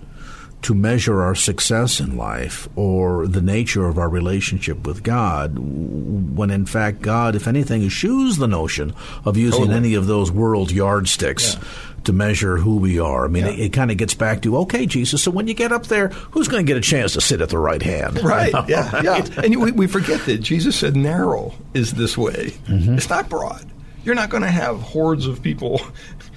to 0.65 0.75
measure 0.75 1.23
our 1.23 1.35
success 1.35 2.01
in 2.01 2.17
life 2.17 2.69
or 2.75 3.27
the 3.27 3.43
nature 3.43 3.87
of 3.87 3.99
our 3.99 4.09
relationship 4.09 4.87
with 4.87 5.03
God, 5.03 5.59
when 5.59 6.51
in 6.51 6.65
fact 6.65 7.03
God, 7.03 7.37
if 7.37 7.47
anything, 7.47 7.83
eschews 7.85 8.39
the 8.39 8.49
notion 8.49 8.95
of 9.27 9.37
using 9.37 9.61
totally. 9.61 9.77
any 9.77 9.95
of 9.95 10.07
those 10.07 10.33
world 10.33 10.73
yardsticks. 10.73 11.55
Yeah. 11.55 11.65
To 12.05 12.13
measure 12.13 12.59
who 12.59 12.77
we 12.77 12.99
are. 12.99 13.25
I 13.25 13.29
mean, 13.29 13.47
yeah. 13.47 13.53
it, 13.53 13.61
it 13.61 13.73
kind 13.73 13.91
of 13.91 13.97
gets 13.97 14.13
back 14.13 14.43
to, 14.43 14.59
okay, 14.59 14.85
Jesus, 14.85 15.23
so 15.23 15.31
when 15.31 15.49
you 15.49 15.55
get 15.55 15.73
up 15.73 15.87
there, 15.87 16.09
who's 16.09 16.49
going 16.49 16.63
to 16.63 16.71
get 16.71 16.77
a 16.77 16.83
chance 16.83 17.15
to 17.15 17.23
sit 17.23 17.41
at 17.41 17.49
the 17.49 17.57
right 17.57 17.81
hand? 17.81 18.23
Right, 18.23 18.53
yeah, 18.69 19.01
yeah. 19.01 19.27
And 19.43 19.59
we, 19.59 19.73
we 19.73 19.87
forget 19.87 20.21
that 20.27 20.43
Jesus 20.43 20.77
said 20.77 20.97
narrow 20.97 21.55
is 21.73 21.95
this 21.95 22.19
way. 22.19 22.51
Mm-hmm. 22.67 22.99
It's 22.99 23.09
not 23.09 23.31
broad. 23.31 23.67
You're 24.05 24.15
not 24.15 24.29
going 24.29 24.43
to 24.43 24.51
have 24.51 24.83
hordes 24.83 25.27
of 25.27 25.43
people 25.43 25.81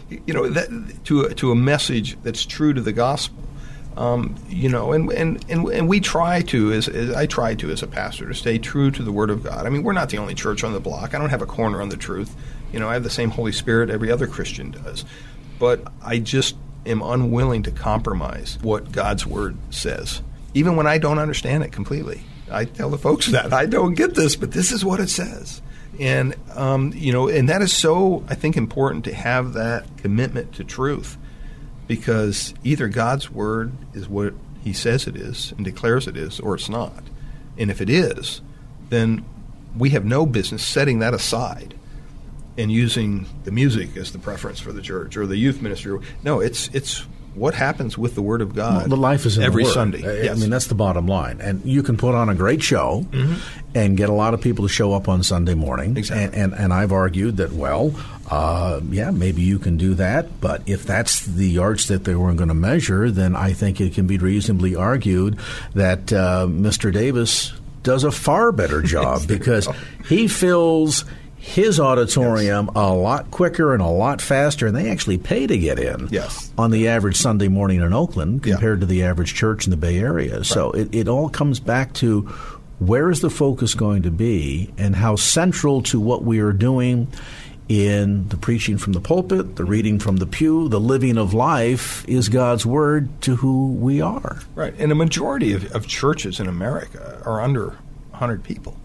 you 0.10 0.34
know, 0.34 0.48
that, 0.50 1.06
to 1.06 1.22
a, 1.22 1.34
to 1.36 1.52
a 1.52 1.56
message 1.56 2.18
that's 2.24 2.46
true 2.46 2.74
to 2.74 2.82
the 2.82 2.94
gospel. 2.94 3.44
Um, 3.96 4.36
you 4.48 4.70
know, 4.70 4.92
and, 4.92 5.12
and, 5.12 5.44
and, 5.50 5.68
and 5.70 5.90
we 5.90 6.00
try 6.00 6.44
to, 6.44 6.72
as, 6.72 6.88
as, 6.88 7.16
I 7.16 7.26
try 7.26 7.56
to 7.56 7.72
as 7.72 7.82
a 7.82 7.88
pastor, 7.88 8.28
to 8.28 8.36
stay 8.36 8.60
true 8.60 8.92
to 8.92 9.02
the 9.02 9.12
Word 9.12 9.32
of 9.32 9.44
God. 9.44 9.66
I 9.66 9.70
mean, 9.70 9.82
we're 9.82 9.94
not 9.94 10.10
the 10.10 10.20
only 10.20 10.36
church 10.36 10.64
on 10.64 10.74
the 10.74 10.80
block. 10.80 11.16
I 11.16 11.18
don't 11.18 11.32
have 11.32 11.42
a 11.42 11.48
corner 11.48 11.82
on 11.82 11.90
the 11.90 11.98
truth. 11.98 12.36
You 12.72 12.80
know, 12.80 12.90
I 12.90 12.94
have 12.94 13.04
the 13.04 13.10
same 13.10 13.32
Holy 13.32 13.52
Spirit 13.52 13.90
every 13.90 14.12
other 14.12 14.28
Christian 14.28 14.70
does. 14.70 15.04
But 15.58 15.92
I 16.04 16.20
just 16.20 16.56
am 16.86 17.02
unwilling 17.02 17.64
to 17.64 17.72
compromise 17.72 18.60
what 18.62 18.92
God's 18.92 19.26
Word 19.26 19.58
says, 19.72 20.22
even 20.54 20.76
when 20.76 20.86
I 20.86 21.00
don't 21.00 21.18
understand 21.18 21.64
it 21.64 21.72
completely. 21.72 22.22
I 22.52 22.66
tell 22.66 22.92
the 22.92 23.00
folks 23.00 23.26
that 23.32 23.52
I 23.52 23.66
don't 23.66 23.96
get 23.96 24.14
this, 24.14 24.36
but 24.36 24.52
this 24.52 24.72
is 24.72 24.86
what 24.86 25.00
it 25.00 25.10
says. 25.10 25.62
And 26.00 26.36
um, 26.54 26.94
you 26.96 27.12
know, 27.12 27.28
and 27.28 27.50
that 27.50 27.62
is 27.62 27.74
so 27.74 28.24
I 28.30 28.36
think 28.36 28.56
important 28.56 29.06
to 29.06 29.14
have 29.14 29.54
that 29.54 29.98
commitment 29.98 30.54
to 30.56 30.64
truth, 30.64 31.18
because 31.88 32.54
either 32.64 32.88
God's 32.88 33.32
word 33.32 33.72
is 33.94 34.08
what 34.08 34.34
He 34.64 34.74
says 34.74 35.08
it 35.08 35.16
is 35.16 35.54
and 35.58 35.66
declares 35.66 36.08
it 36.08 36.16
is, 36.16 36.40
or 36.40 36.56
it's 36.56 36.70
not. 36.70 37.04
And 37.58 37.72
if 37.72 37.82
it 37.82 37.90
is, 37.90 38.42
then 38.90 39.26
we 39.76 39.90
have 39.92 40.06
no 40.06 40.26
business 40.26 40.64
setting 40.64 41.00
that 41.00 41.14
aside 41.14 41.74
and 42.58 42.72
using 42.72 43.28
the 43.44 43.52
music 43.52 43.96
as 43.98 44.12
the 44.12 44.20
preference 44.20 44.60
for 44.60 44.72
the 44.72 44.82
church 44.82 45.16
or 45.18 45.26
the 45.26 45.38
youth 45.38 45.62
ministry. 45.62 46.00
No, 46.24 46.40
it's 46.40 46.70
it's 46.74 47.06
what 47.38 47.54
happens 47.54 47.98
with 47.98 48.16
the 48.16 48.22
Word 48.22 48.42
of 48.42 48.56
God. 48.56 48.78
Well, 48.82 48.88
the 48.88 48.98
life 48.98 49.26
is 49.26 49.38
every 49.38 49.66
Sunday. 49.66 50.00
I, 50.00 50.24
yes. 50.24 50.38
I 50.38 50.40
mean, 50.40 50.50
that's 50.50 50.68
the 50.68 50.76
bottom 50.76 51.08
line. 51.08 51.40
And 51.42 51.64
you 51.66 51.84
can 51.84 51.98
put 51.98 52.16
on 52.16 52.30
a 52.30 52.36
great 52.36 52.64
show 52.64 53.06
mm-hmm. 53.10 53.36
and 53.76 53.98
get 53.98 54.10
a 54.10 54.14
lot 54.14 54.34
of 54.34 54.42
people 54.42 54.68
to 54.68 54.74
show 54.74 54.94
up 54.94 55.08
on 55.08 55.24
Sunday 55.24 55.54
morning. 55.54 55.98
Exactly. 55.98 56.26
And, 56.26 56.54
and, 56.54 56.54
and 56.54 56.74
I've 56.74 56.92
argued 56.92 57.38
that, 57.38 57.52
well, 57.52 57.94
uh, 58.30 58.82
yeah, 58.90 59.12
maybe 59.12 59.42
you 59.42 59.60
can 59.60 59.78
do 59.78 59.94
that. 59.96 60.42
But 60.42 60.64
if 60.66 60.86
that's 60.86 61.26
the 61.26 61.48
yardstick 61.48 62.00
that 62.00 62.04
they 62.04 62.16
were 62.16 62.34
going 62.34 62.50
to 62.50 62.54
measure, 62.54 63.10
then 63.10 63.36
I 63.36 63.54
think 63.54 63.80
it 63.80 63.94
can 63.94 64.08
be 64.08 64.18
reasonably 64.18 64.76
argued 64.76 65.40
that 65.74 66.12
uh, 66.12 66.48
Mr. 66.50 66.92
Davis 66.92 67.54
does 67.84 68.04
a 68.04 68.12
far 68.12 68.52
better 68.52 68.82
job 68.84 69.28
because 69.28 69.70
he 70.08 70.28
fills 70.28 71.06
his 71.48 71.80
auditorium 71.80 72.66
yes. 72.66 72.76
a 72.76 72.94
lot 72.94 73.32
quicker 73.32 73.74
and 73.74 73.82
a 73.82 73.88
lot 73.88 74.22
faster, 74.22 74.68
and 74.68 74.76
they 74.76 74.92
actually 74.92 75.18
pay 75.18 75.48
to 75.48 75.58
get 75.58 75.80
in 75.80 76.10
yes. 76.12 76.52
on 76.58 76.72
the 76.72 76.90
average 76.90 77.16
Sunday 77.16 77.48
morning 77.48 77.80
in 77.80 77.94
Oakland 77.94 78.44
compared 78.44 78.80
yeah. 78.80 78.82
to 78.82 78.86
the 78.86 79.04
average 79.04 79.34
church 79.34 79.66
in 79.66 79.72
the 79.72 79.78
Bay 79.78 79.98
Area. 79.98 80.38
Right. 80.38 80.46
So 80.46 80.72
it, 80.72 80.94
it 80.94 81.08
all 81.08 81.30
comes 81.30 81.62
back 81.62 81.94
to 81.94 82.24
where 82.80 83.10
is 83.10 83.22
the 83.22 83.30
focus 83.30 83.76
going 83.76 84.04
to 84.04 84.12
be 84.12 84.74
and 84.78 84.94
how 84.94 85.16
central 85.16 85.82
to 85.84 86.02
what 86.02 86.22
we 86.22 86.42
are 86.42 86.52
doing 86.52 87.08
in 87.70 88.28
the 88.28 88.38
preaching 88.38 88.78
from 88.78 88.92
the 88.92 89.02
pulpit, 89.02 89.56
the 89.56 89.66
reading 89.66 90.00
from 90.00 90.18
the 90.18 90.26
pew, 90.26 90.68
the 90.68 90.82
living 90.82 91.18
of 91.18 91.34
life 91.34 92.08
is 92.10 92.28
God's 92.28 92.66
word 92.66 93.10
to 93.22 93.38
who 93.38 93.72
we 93.72 94.02
are. 94.02 94.42
Right. 94.54 94.74
And 94.78 94.92
a 94.92 94.96
majority 94.96 95.54
of, 95.54 95.74
of 95.74 95.88
churches 95.88 96.42
in 96.42 96.48
America 96.48 97.22
are 97.26 97.42
under 97.42 97.68
100 98.12 98.44
people. 98.44 98.76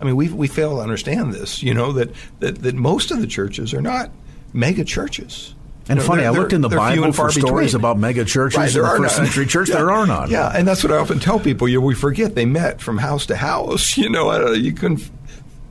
I 0.00 0.04
mean, 0.04 0.16
we 0.16 0.28
we 0.28 0.48
fail 0.48 0.76
to 0.76 0.82
understand 0.82 1.32
this. 1.32 1.62
You 1.62 1.74
know 1.74 1.92
that, 1.92 2.10
that 2.40 2.62
that 2.62 2.74
most 2.74 3.10
of 3.10 3.20
the 3.20 3.26
churches 3.26 3.72
are 3.74 3.82
not 3.82 4.10
mega 4.52 4.84
churches. 4.84 5.54
And 5.88 6.00
know, 6.00 6.04
funny, 6.04 6.24
I 6.24 6.30
looked 6.30 6.52
in 6.52 6.62
the 6.62 6.68
Bible 6.68 7.12
for 7.12 7.30
stories 7.30 7.72
between. 7.72 7.80
about 7.80 7.98
mega 7.98 8.24
churches 8.24 8.58
right, 8.58 8.74
in 8.74 8.82
the 8.82 8.88
first 8.88 9.18
none. 9.18 9.26
century 9.26 9.46
church. 9.46 9.68
yeah. 9.68 9.76
There 9.76 9.90
are 9.90 10.06
none. 10.06 10.30
Yeah, 10.30 10.48
and 10.48 10.66
that's 10.66 10.82
what 10.82 10.92
I 10.92 10.96
often 10.96 11.20
tell 11.20 11.38
people. 11.38 11.68
You 11.68 11.80
know, 11.80 11.86
we 11.86 11.94
forget 11.94 12.34
they 12.34 12.44
met 12.44 12.80
from 12.80 12.98
house 12.98 13.26
to 13.26 13.36
house. 13.36 13.96
You 14.06 14.10
know, 14.10 14.52
you 14.52 14.72
couldn't 14.72 15.10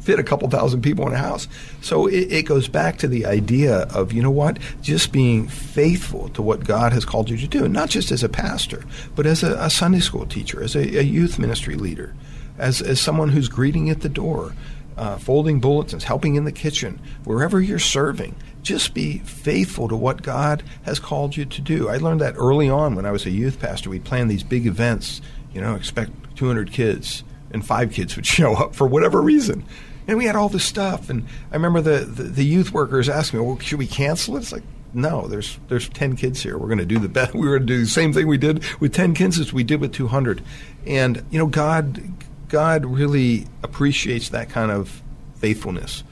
fit 0.06 0.20
a 0.20 0.24
couple 0.24 0.50
thousand 0.50 0.82
people 0.82 1.08
in 1.08 1.14
a 1.14 1.18
house. 1.18 1.48
So 1.82 2.08
it, 2.08 2.32
it, 2.32 2.44
goes 2.44 2.68
back 2.68 2.98
to 2.98 3.08
the 3.08 3.26
idea 3.26 3.80
of, 3.94 4.14
you 4.14 4.22
know 4.22 4.32
what, 4.32 4.60
just 4.82 5.12
being 5.12 5.48
faithful 5.48 6.30
to 6.30 6.42
what 6.42 6.64
God 6.64 6.94
has 6.94 7.06
called 7.06 7.30
you 7.30 7.38
to 7.38 7.48
do, 7.48 7.68
not 7.68 7.90
just 7.90 8.12
as 8.12 8.24
a 8.24 8.30
pastor, 8.30 8.84
but 9.16 9.26
as 9.26 9.44
a, 9.44 9.56
a 9.56 9.70
Sunday 9.70 10.00
school 10.00 10.26
teacher, 10.26 10.62
as 10.62 10.76
a, 10.76 11.00
a 11.00 11.02
youth 11.02 11.40
ministry 11.40 11.76
leader 11.76 12.14
as, 12.58 12.82
as 12.82 13.00
someone 13.00 13.30
who's 13.30 13.50
greeting 13.50 13.90
at 13.90 14.02
the 14.02 14.10
door, 14.10 14.54
uh, 14.98 15.18
folding 15.18 15.60
bulletins, 15.60 16.04
helping 16.04 16.36
in 16.36 16.46
the 16.46 16.52
kitchen, 16.52 17.00
wherever 17.24 17.60
you're 17.60 17.80
serving. 17.80 18.36
Just 18.62 18.94
be 18.94 19.20
faithful 19.20 19.88
to 19.88 19.96
what 19.96 20.24
God 20.24 20.64
has 20.84 21.00
called 21.00 21.38
you 21.38 21.46
to 21.46 21.62
do. 21.62 21.90
I 21.90 21.98
learned 21.98 22.22
that 22.22 22.36
early 22.38 22.70
on 22.70 22.96
when 22.96 23.06
I 23.06 23.12
was 23.12 23.26
a 23.26 23.32
youth 23.32 23.60
pastor. 23.60 23.90
We'd 23.90 24.06
plan 24.06 24.28
these 24.28 24.44
big 24.44 24.66
events, 24.66 25.22
you 25.54 25.62
know, 25.62 25.76
expect 25.76 26.12
200 26.36 26.72
kids, 26.72 27.24
and 27.52 27.66
five 27.66 27.92
kids 27.92 28.16
would 28.16 28.26
show 28.26 28.54
up 28.54 28.76
for 28.76 28.88
whatever 28.88 29.22
reason. 29.22 29.64
And 30.08 30.18
we 30.18 30.26
had 30.26 30.36
all 30.36 30.50
this 30.50 30.66
stuff. 30.66 31.10
And 31.10 31.26
I 31.52 31.56
remember 31.56 31.82
the, 31.82 32.06
the, 32.06 32.24
the 32.24 32.46
youth 32.46 32.72
workers 32.72 33.10
asking 33.10 33.40
me, 33.40 33.46
well, 33.46 33.60
should 33.60 33.80
we 33.80 33.88
cancel 33.88 34.36
it? 34.36 34.42
It's 34.42 34.52
like, 34.52 34.64
no, 34.94 35.28
there's 35.28 35.60
there's 35.68 35.90
ten 35.90 36.16
kids 36.16 36.42
here. 36.42 36.58
We're 36.58 36.68
going 36.68 36.78
to 36.78 36.86
do 36.86 37.00
the 37.00 37.10
best. 37.10 37.34
We 37.36 37.42
were 37.42 37.58
going 37.58 37.68
to 37.68 37.74
do 37.74 37.82
the 37.82 37.90
same 37.90 38.14
thing 38.14 38.28
we 38.28 38.38
did 38.38 38.64
with 38.80 38.94
ten 38.94 39.14
kids 39.14 39.38
as 39.40 39.52
we 39.52 39.64
did 39.66 39.82
with 39.82 39.94
two 39.94 40.08
hundred. 40.08 40.42
And 40.86 41.22
you 41.32 41.38
know, 41.38 41.48
God 41.48 42.02
God 42.50 42.86
really 42.86 43.48
appreciates 43.64 44.30
that 44.30 44.50
kind 44.50 44.72
of 44.72 45.02
faithfulness, 45.38 46.04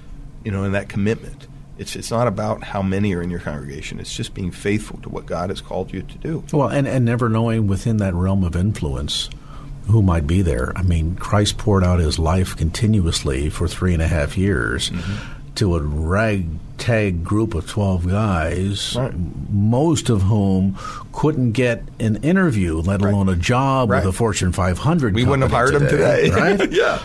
you 0.43 0.51
know, 0.51 0.63
and 0.63 0.75
that 0.75 0.89
commitment. 0.89 1.47
It's 1.77 1.95
it's 1.95 2.11
not 2.11 2.27
about 2.27 2.63
how 2.63 2.81
many 2.81 3.15
are 3.15 3.21
in 3.21 3.29
your 3.29 3.39
congregation. 3.39 3.99
It's 3.99 4.15
just 4.15 4.33
being 4.33 4.51
faithful 4.51 4.99
to 5.01 5.09
what 5.09 5.25
God 5.25 5.49
has 5.49 5.61
called 5.61 5.91
you 5.91 6.03
to 6.03 6.17
do. 6.19 6.43
Well, 6.51 6.67
and, 6.67 6.87
and 6.87 7.03
never 7.03 7.29
knowing 7.29 7.67
within 7.67 7.97
that 7.97 8.13
realm 8.13 8.43
of 8.43 8.55
influence 8.55 9.29
who 9.87 10.01
might 10.01 10.27
be 10.27 10.41
there. 10.41 10.71
I 10.75 10.83
mean, 10.83 11.15
Christ 11.15 11.57
poured 11.57 11.83
out 11.83 11.99
his 11.99 12.19
life 12.19 12.55
continuously 12.55 13.49
for 13.49 13.67
three 13.67 13.93
and 13.93 14.01
a 14.01 14.07
half 14.07 14.37
years 14.37 14.89
mm-hmm. 14.89 15.53
to 15.55 15.75
a 15.75 15.81
ragtag 16.83 17.23
group 17.23 17.53
of 17.53 17.67
12 17.67 18.07
guys, 18.09 18.95
right. 18.95 19.13
most 19.49 20.09
of 20.09 20.23
whom 20.23 20.77
couldn't 21.13 21.51
get 21.51 21.83
an 21.99 22.17
interview, 22.23 22.77
let 22.77 23.01
alone 23.01 23.27
right. 23.27 23.37
a 23.37 23.39
job 23.39 23.89
right. 23.89 24.03
with 24.03 24.13
a 24.13 24.17
Fortune 24.17 24.51
500. 24.51 25.13
We 25.13 25.23
wouldn't 25.23 25.43
have 25.43 25.51
hired 25.51 25.73
today, 25.73 26.29
them 26.29 26.39
today, 26.39 26.57
right? 26.57 26.71
yeah. 26.71 26.99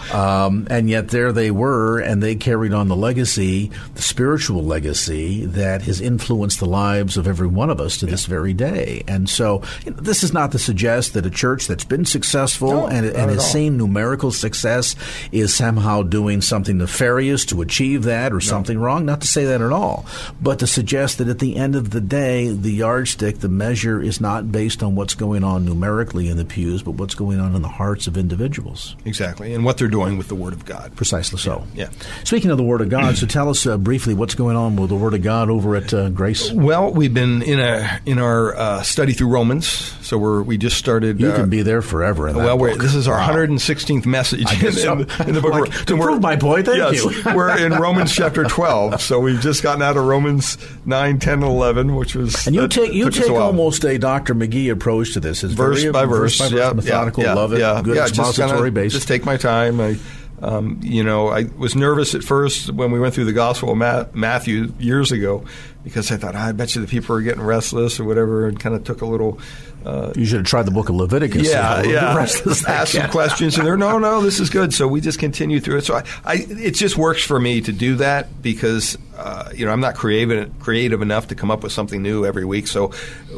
Um, 0.44 0.66
and 0.70 0.88
yet 0.88 1.08
there 1.08 1.30
they 1.30 1.50
were, 1.50 1.98
and 1.98 2.22
they 2.22 2.34
carried 2.34 2.72
on 2.72 2.88
the 2.88 2.96
legacy, 2.96 3.70
the 3.94 4.02
spiritual 4.02 4.64
legacy 4.64 5.44
that 5.46 5.82
has 5.82 6.00
influenced 6.00 6.58
the 6.58 6.66
lives 6.66 7.16
of 7.16 7.28
every 7.28 7.46
one 7.46 7.68
of 7.70 7.80
us 7.80 7.98
to 7.98 8.06
yeah. 8.06 8.12
this 8.12 8.26
very 8.26 8.54
day. 8.54 9.04
And 9.06 9.28
so, 9.28 9.62
you 9.84 9.92
know, 9.92 9.98
this 9.98 10.24
is 10.24 10.32
not 10.32 10.52
to 10.52 10.58
suggest 10.58 11.12
that 11.14 11.26
a 11.26 11.30
church 11.30 11.66
that's 11.66 11.84
been 11.84 12.06
successful 12.06 12.72
no, 12.72 12.86
and, 12.88 13.06
and 13.06 13.30
has 13.30 13.52
seen 13.52 13.76
numerical 13.76 14.32
success 14.32 14.96
is 15.32 15.54
somehow 15.54 16.02
doing 16.02 16.40
something 16.40 16.78
nefarious 16.78 17.44
to 17.46 17.60
achieve 17.60 18.04
that 18.04 18.32
or 18.32 18.36
no. 18.36 18.40
something 18.40 18.78
wrong. 18.78 19.04
Not 19.04 19.20
to 19.20 19.26
say 19.26 19.44
that 19.44 19.60
at 19.68 19.72
all, 19.72 20.04
but 20.40 20.58
to 20.58 20.66
suggest 20.66 21.18
that 21.18 21.28
at 21.28 21.38
the 21.38 21.56
end 21.56 21.76
of 21.76 21.90
the 21.90 22.00
day, 22.00 22.48
the 22.48 22.72
yardstick, 22.72 23.38
the 23.38 23.48
measure 23.48 24.02
is 24.02 24.20
not 24.20 24.50
based 24.50 24.82
on 24.82 24.94
what's 24.94 25.14
going 25.14 25.44
on 25.44 25.64
numerically 25.64 26.28
in 26.28 26.36
the 26.36 26.44
pews, 26.44 26.82
but 26.82 26.92
what's 26.92 27.14
going 27.14 27.40
on 27.40 27.54
in 27.54 27.62
the 27.62 27.68
hearts 27.68 28.06
of 28.06 28.16
individuals. 28.16 28.96
Exactly, 29.04 29.54
and 29.54 29.64
what 29.64 29.78
they're 29.78 29.88
doing 29.88 30.18
with 30.18 30.28
the 30.28 30.34
Word 30.34 30.52
of 30.52 30.64
God. 30.64 30.94
Precisely 30.96 31.38
so. 31.38 31.66
Yeah. 31.74 31.88
yeah. 31.90 32.24
Speaking 32.24 32.50
of 32.50 32.56
the 32.56 32.64
Word 32.64 32.80
of 32.80 32.88
God, 32.88 33.16
so 33.16 33.26
tell 33.26 33.48
us 33.48 33.66
uh, 33.66 33.76
briefly 33.78 34.14
what's 34.14 34.34
going 34.34 34.56
on 34.56 34.76
with 34.76 34.88
the 34.88 34.96
Word 34.96 35.14
of 35.14 35.22
God 35.22 35.50
over 35.50 35.76
at 35.76 35.92
uh, 35.94 36.08
Grace. 36.10 36.50
Well, 36.50 36.92
we've 36.92 37.14
been 37.14 37.42
in 37.42 37.60
a 37.60 38.00
in 38.06 38.18
our 38.18 38.56
uh, 38.56 38.82
study 38.82 39.12
through 39.12 39.28
Romans, 39.28 39.66
so 39.66 40.18
we're 40.18 40.42
we 40.42 40.58
just 40.58 40.76
started. 40.76 41.20
You 41.20 41.32
can 41.32 41.42
uh, 41.42 41.46
be 41.46 41.62
there 41.62 41.82
forever. 41.82 42.32
well, 42.32 42.58
this 42.76 42.94
is 42.94 43.08
our 43.08 43.18
wow. 43.18 43.34
116th 43.34 44.06
message 44.06 44.62
in, 44.62 44.72
so. 44.72 44.92
in, 44.92 45.00
in, 45.00 45.34
the 45.34 45.40
book. 45.40 45.52
like, 45.68 45.86
to 45.86 45.96
prove 45.96 46.20
my 46.20 46.36
point, 46.36 46.66
thank 46.66 46.78
yes, 46.78 47.04
you. 47.04 47.34
we're 47.34 47.56
in 47.58 47.72
Romans 47.72 48.14
chapter 48.14 48.44
12, 48.48 49.00
so 49.00 49.20
we've 49.20 49.40
just 49.40 49.47
gotten 49.62 49.82
out 49.82 49.96
of 49.96 50.04
Romans 50.04 50.58
9, 50.84 51.18
10, 51.18 51.34
and 51.34 51.42
11, 51.42 51.94
which 51.94 52.14
was 52.14 52.46
and 52.46 52.54
you 52.54 52.68
take 52.68 52.92
you 52.92 53.10
take 53.10 53.30
almost 53.30 53.84
a 53.84 53.98
Dr. 53.98 54.34
McGee 54.34 54.70
approach 54.70 55.14
to 55.14 55.20
this. 55.20 55.44
It's 55.44 55.54
verse 55.54 55.80
very, 55.80 55.92
by 55.92 56.04
verse, 56.04 56.38
verse, 56.38 56.50
by 56.50 56.56
verse 56.56 56.74
methodical. 56.74 57.22
Yeah, 57.22 57.34
love 57.34 57.52
it. 57.52 57.60
Yeah, 57.60 57.80
good 57.82 57.96
yeah, 57.96 58.06
expository 58.06 58.70
just 58.70 58.92
Just 58.92 59.08
take 59.08 59.24
my 59.24 59.36
time. 59.36 59.80
I, 59.80 59.96
um, 60.40 60.78
you 60.82 61.02
know, 61.02 61.28
I 61.28 61.44
was 61.56 61.74
nervous 61.74 62.14
at 62.14 62.22
first 62.22 62.70
when 62.70 62.90
we 62.92 63.00
went 63.00 63.14
through 63.14 63.24
the 63.24 63.32
Gospel 63.32 63.70
of 63.72 64.14
Matthew 64.14 64.72
years 64.78 65.10
ago 65.10 65.44
because 65.88 66.12
I 66.12 66.16
thought, 66.16 66.34
oh, 66.34 66.38
I 66.38 66.52
bet 66.52 66.74
you 66.74 66.80
the 66.80 66.86
people 66.86 67.16
are 67.16 67.20
getting 67.20 67.42
restless 67.42 67.98
or 67.98 68.04
whatever, 68.04 68.46
and 68.46 68.58
kind 68.58 68.74
of 68.74 68.84
took 68.84 69.00
a 69.00 69.06
little. 69.06 69.38
Uh, 69.84 70.12
you 70.16 70.26
should 70.26 70.38
have 70.38 70.46
tried 70.46 70.64
the 70.64 70.70
book 70.70 70.88
of 70.88 70.96
Leviticus. 70.96 71.48
Yeah, 71.48 71.82
yeah. 71.82 72.14
Ask 72.68 72.92
some 72.92 73.10
questions, 73.10 73.56
and 73.56 73.66
they're 73.66 73.76
no, 73.76 73.98
no, 73.98 74.20
this 74.20 74.40
is 74.40 74.50
good. 74.50 74.74
So 74.74 74.86
we 74.86 75.00
just 75.00 75.18
continue 75.18 75.60
through 75.60 75.78
it. 75.78 75.84
So 75.84 75.94
I, 75.94 76.04
I 76.24 76.34
it 76.48 76.74
just 76.74 76.96
works 76.96 77.22
for 77.22 77.40
me 77.40 77.60
to 77.62 77.72
do 77.72 77.96
that 77.96 78.42
because 78.42 78.98
uh, 79.16 79.50
you 79.54 79.66
know 79.66 79.72
I'm 79.72 79.80
not 79.80 79.94
creative 79.94 80.56
creative 80.58 81.02
enough 81.02 81.28
to 81.28 81.34
come 81.34 81.50
up 81.50 81.62
with 81.62 81.72
something 81.72 82.02
new 82.02 82.24
every 82.26 82.44
week. 82.44 82.66
So 82.66 82.88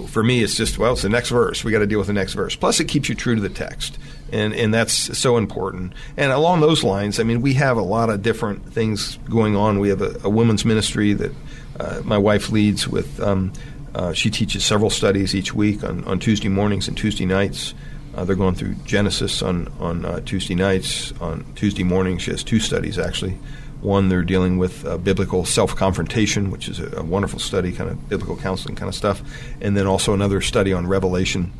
for 0.08 0.22
me, 0.22 0.42
it's 0.42 0.56
just 0.56 0.78
well, 0.78 0.92
it's 0.92 1.02
the 1.02 1.08
next 1.08 1.30
verse. 1.30 1.64
We 1.64 1.72
got 1.72 1.80
to 1.80 1.86
deal 1.86 1.98
with 1.98 2.08
the 2.08 2.14
next 2.14 2.34
verse. 2.34 2.56
Plus, 2.56 2.80
it 2.80 2.86
keeps 2.86 3.08
you 3.08 3.14
true 3.14 3.34
to 3.34 3.40
the 3.40 3.48
text 3.48 3.98
and 4.32 4.54
and 4.54 4.72
that's 4.72 5.18
so 5.18 5.36
important. 5.36 5.92
And 6.16 6.32
along 6.32 6.60
those 6.60 6.84
lines, 6.84 7.20
I 7.20 7.24
mean, 7.24 7.40
we 7.42 7.54
have 7.54 7.76
a 7.76 7.82
lot 7.82 8.10
of 8.10 8.22
different 8.22 8.72
things 8.72 9.18
going 9.28 9.56
on. 9.56 9.78
We 9.78 9.88
have 9.88 10.02
a, 10.02 10.20
a 10.24 10.30
women's 10.30 10.64
ministry 10.64 11.12
that 11.14 11.32
uh, 11.80 12.02
my 12.04 12.18
wife 12.18 12.50
leads 12.50 12.86
with. 12.86 13.18
Um, 13.20 13.52
uh, 13.94 14.12
she 14.12 14.30
teaches 14.30 14.64
several 14.64 14.90
studies 14.90 15.34
each 15.34 15.52
week 15.52 15.82
on, 15.82 16.04
on 16.04 16.20
Tuesday 16.20 16.48
mornings 16.48 16.86
and 16.86 16.96
Tuesday 16.96 17.26
nights. 17.26 17.74
Uh, 18.14 18.24
they're 18.24 18.36
going 18.36 18.54
through 18.54 18.74
Genesis 18.84 19.42
on 19.42 19.66
on 19.80 20.04
uh, 20.04 20.20
Tuesday 20.20 20.54
nights. 20.54 21.12
On 21.20 21.44
Tuesday 21.54 21.82
mornings, 21.82 22.22
she 22.22 22.30
has 22.30 22.44
two 22.44 22.60
studies 22.60 22.98
actually. 22.98 23.38
One, 23.80 24.10
they're 24.10 24.22
dealing 24.22 24.58
with 24.58 24.84
uh, 24.84 24.98
biblical 24.98 25.46
self 25.46 25.74
confrontation, 25.74 26.50
which 26.50 26.68
is 26.68 26.80
a, 26.80 26.98
a, 26.98 27.02
wonderful 27.02 27.38
study, 27.38 27.72
kind 27.72 27.88
of 27.88 28.08
biblical 28.10 28.36
counseling 28.36 28.76
kind 28.76 28.90
of 28.90 28.94
stuff. 28.94 29.22
And 29.62 29.74
then 29.74 29.86
also 29.86 30.12
another 30.12 30.42
study 30.42 30.72
on 30.72 30.86
Revelation 30.86 31.52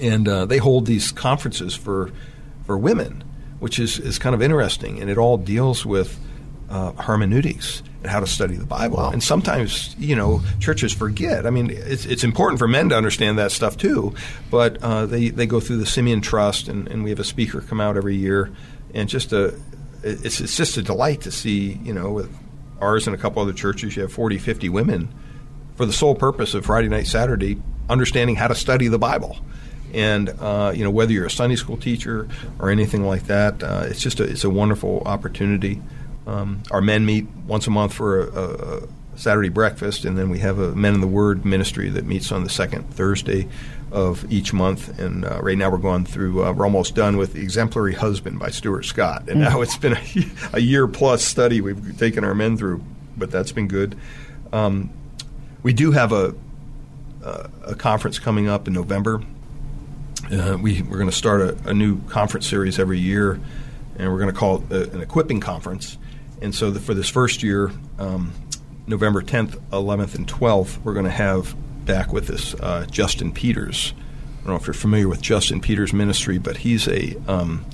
and 0.00 0.28
uh, 0.28 0.46
they 0.46 0.58
hold 0.58 0.86
these 0.86 1.10
conferences 1.10 1.74
for 1.74 2.12
for 2.66 2.76
women, 2.76 3.24
which 3.60 3.78
is 3.78 3.98
is 3.98 4.18
kind 4.18 4.34
of 4.34 4.42
interesting, 4.42 5.00
and 5.00 5.10
it 5.10 5.18
all 5.18 5.38
deals 5.38 5.86
with 5.86 6.18
hermeneutics 6.70 7.82
how 8.04 8.20
to 8.20 8.26
study 8.26 8.56
the 8.56 8.66
Bible. 8.66 8.98
Wow. 8.98 9.10
And 9.10 9.22
sometimes, 9.22 9.94
you 9.98 10.16
know, 10.16 10.42
churches 10.60 10.92
forget. 10.92 11.46
I 11.46 11.50
mean, 11.50 11.70
it's, 11.70 12.06
it's 12.06 12.24
important 12.24 12.58
for 12.58 12.68
men 12.68 12.88
to 12.90 12.96
understand 12.96 13.38
that 13.38 13.52
stuff 13.52 13.76
too, 13.76 14.14
but 14.50 14.82
uh, 14.82 15.06
they, 15.06 15.28
they 15.28 15.46
go 15.46 15.60
through 15.60 15.78
the 15.78 15.86
Simeon 15.86 16.20
Trust, 16.20 16.68
and, 16.68 16.88
and 16.88 17.04
we 17.04 17.10
have 17.10 17.20
a 17.20 17.24
speaker 17.24 17.60
come 17.60 17.80
out 17.80 17.96
every 17.96 18.16
year, 18.16 18.50
and 18.94 19.08
just 19.08 19.32
a 19.32 19.54
it's, 20.02 20.40
it's 20.40 20.56
just 20.56 20.76
a 20.76 20.82
delight 20.82 21.22
to 21.22 21.30
see, 21.30 21.78
you 21.82 21.92
know, 21.92 22.10
with 22.12 22.38
ours 22.80 23.06
and 23.06 23.14
a 23.14 23.18
couple 23.18 23.40
other 23.42 23.52
churches, 23.52 23.96
you 23.96 24.02
have 24.02 24.12
40, 24.12 24.38
50 24.38 24.68
women 24.68 25.08
for 25.76 25.86
the 25.86 25.92
sole 25.92 26.14
purpose 26.14 26.54
of 26.54 26.66
Friday 26.66 26.88
night, 26.88 27.06
Saturday, 27.06 27.60
understanding 27.88 28.36
how 28.36 28.48
to 28.48 28.54
study 28.54 28.88
the 28.88 28.98
Bible. 28.98 29.38
And 29.92 30.30
uh, 30.30 30.72
you 30.74 30.84
know 30.84 30.90
whether 30.90 31.12
you're 31.12 31.26
a 31.26 31.30
Sunday 31.30 31.56
school 31.56 31.76
teacher 31.76 32.26
or 32.58 32.70
anything 32.70 33.04
like 33.04 33.24
that, 33.24 33.62
uh, 33.62 33.84
it's 33.86 34.00
just 34.00 34.20
a, 34.20 34.24
it's 34.24 34.44
a 34.44 34.50
wonderful 34.50 35.02
opportunity. 35.04 35.82
Um, 36.26 36.62
our 36.70 36.80
men 36.80 37.04
meet 37.04 37.26
once 37.46 37.66
a 37.66 37.70
month 37.70 37.92
for 37.92 38.28
a, 38.28 38.82
a, 38.84 38.88
Saturday 39.14 39.50
breakfast, 39.50 40.06
and 40.06 40.16
then 40.16 40.30
we 40.30 40.38
have 40.38 40.58
a 40.58 40.74
Men 40.74 40.94
in 40.94 41.00
the 41.02 41.06
Word 41.06 41.44
ministry 41.44 41.90
that 41.90 42.06
meets 42.06 42.32
on 42.32 42.44
the 42.44 42.50
second 42.50 42.88
Thursday 42.94 43.46
of 43.90 44.30
each 44.32 44.54
month. 44.54 44.98
And 44.98 45.26
uh, 45.26 45.38
right 45.42 45.56
now 45.56 45.70
we're 45.70 45.76
going 45.76 46.06
through, 46.06 46.42
uh, 46.42 46.52
we're 46.52 46.64
almost 46.64 46.94
done 46.94 47.18
with 47.18 47.36
Exemplary 47.36 47.92
Husband 47.92 48.38
by 48.38 48.48
Stuart 48.48 48.84
Scott. 48.84 49.28
And 49.28 49.36
mm. 49.36 49.50
now 49.50 49.60
it's 49.60 49.76
been 49.76 49.92
a, 49.92 50.02
a, 50.54 50.60
year 50.60 50.88
plus 50.88 51.22
study 51.22 51.60
we've 51.60 51.98
taken 51.98 52.24
our 52.24 52.34
men 52.34 52.56
through, 52.56 52.82
but 53.14 53.30
that's 53.30 53.52
been 53.52 53.68
good. 53.68 53.98
Um, 54.50 54.88
we 55.62 55.74
do 55.74 55.92
have 55.92 56.12
a, 56.12 56.34
a 57.22 57.74
conference 57.74 58.18
coming 58.18 58.48
up 58.48 58.66
in 58.66 58.72
November 58.72 59.22
uh, 60.30 60.56
we, 60.60 60.82
we're 60.82 60.98
going 60.98 61.10
to 61.10 61.16
start 61.16 61.40
a, 61.40 61.70
a, 61.70 61.74
new 61.74 62.00
conference 62.02 62.46
series 62.46 62.78
every 62.78 62.98
year, 62.98 63.40
and 63.96 64.10
we're 64.10 64.18
going 64.18 64.32
to 64.32 64.38
call 64.38 64.62
it 64.62 64.72
a, 64.72 64.90
an 64.92 65.00
equipping 65.00 65.40
conference. 65.40 65.98
And 66.42 66.54
so 66.54 66.70
the, 66.70 66.80
for 66.80 66.92
this 66.92 67.08
first 67.08 67.42
year, 67.42 67.70
um, 67.98 68.32
November 68.86 69.22
10th, 69.22 69.56
11th, 69.70 70.16
and 70.16 70.26
12th, 70.26 70.82
we're 70.82 70.92
going 70.92 71.04
to 71.04 71.10
have 71.10 71.54
back 71.84 72.12
with 72.12 72.30
us 72.30 72.54
uh, 72.54 72.84
Justin 72.90 73.32
Peters. 73.32 73.94
I 73.96 74.36
don't 74.38 74.48
know 74.48 74.56
if 74.56 74.66
you're 74.66 74.74
familiar 74.74 75.08
with 75.08 75.22
Justin 75.22 75.60
Peters' 75.60 75.92
ministry, 75.92 76.38
but 76.38 76.56
he's 76.56 76.88
a 76.88 77.16
um, 77.28 77.64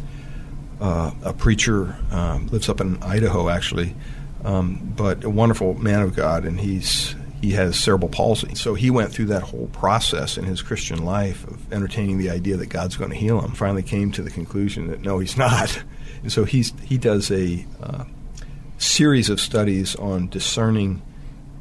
uh, 0.80 1.12
a 1.22 1.32
preacher, 1.32 1.96
um, 2.10 2.46
lives 2.48 2.68
up 2.68 2.80
in 2.80 3.02
Idaho 3.02 3.48
actually, 3.48 3.96
um, 4.44 4.92
but 4.96 5.24
a 5.24 5.30
wonderful 5.30 5.74
man 5.74 6.02
of 6.02 6.14
God, 6.14 6.44
and 6.44 6.60
he's 6.60 7.16
he 7.40 7.52
has 7.52 7.78
cerebral 7.78 8.10
palsy. 8.10 8.54
So 8.54 8.74
he 8.74 8.90
went 8.90 9.12
through 9.12 9.26
that 9.26 9.42
whole 9.42 9.68
process 9.68 10.36
in 10.36 10.44
his 10.44 10.60
Christian 10.60 11.04
life 11.04 11.46
of 11.46 11.72
entertaining 11.72 12.18
the 12.18 12.30
idea 12.30 12.56
that 12.56 12.66
God's 12.66 12.96
going 12.96 13.10
to 13.10 13.16
heal 13.16 13.40
him. 13.40 13.52
Finally 13.52 13.84
came 13.84 14.12
to 14.12 14.22
the 14.22 14.30
conclusion 14.30 14.88
that 14.88 15.00
no, 15.00 15.18
he's 15.20 15.36
not. 15.38 15.82
And 16.22 16.30
so 16.30 16.44
he's 16.44 16.72
he 16.82 16.98
does 16.98 17.30
a 17.30 17.64
uh, 17.82 18.04
series 18.78 19.28
of 19.28 19.40
studies 19.40 19.94
on 19.96 20.28
discerning 20.28 21.02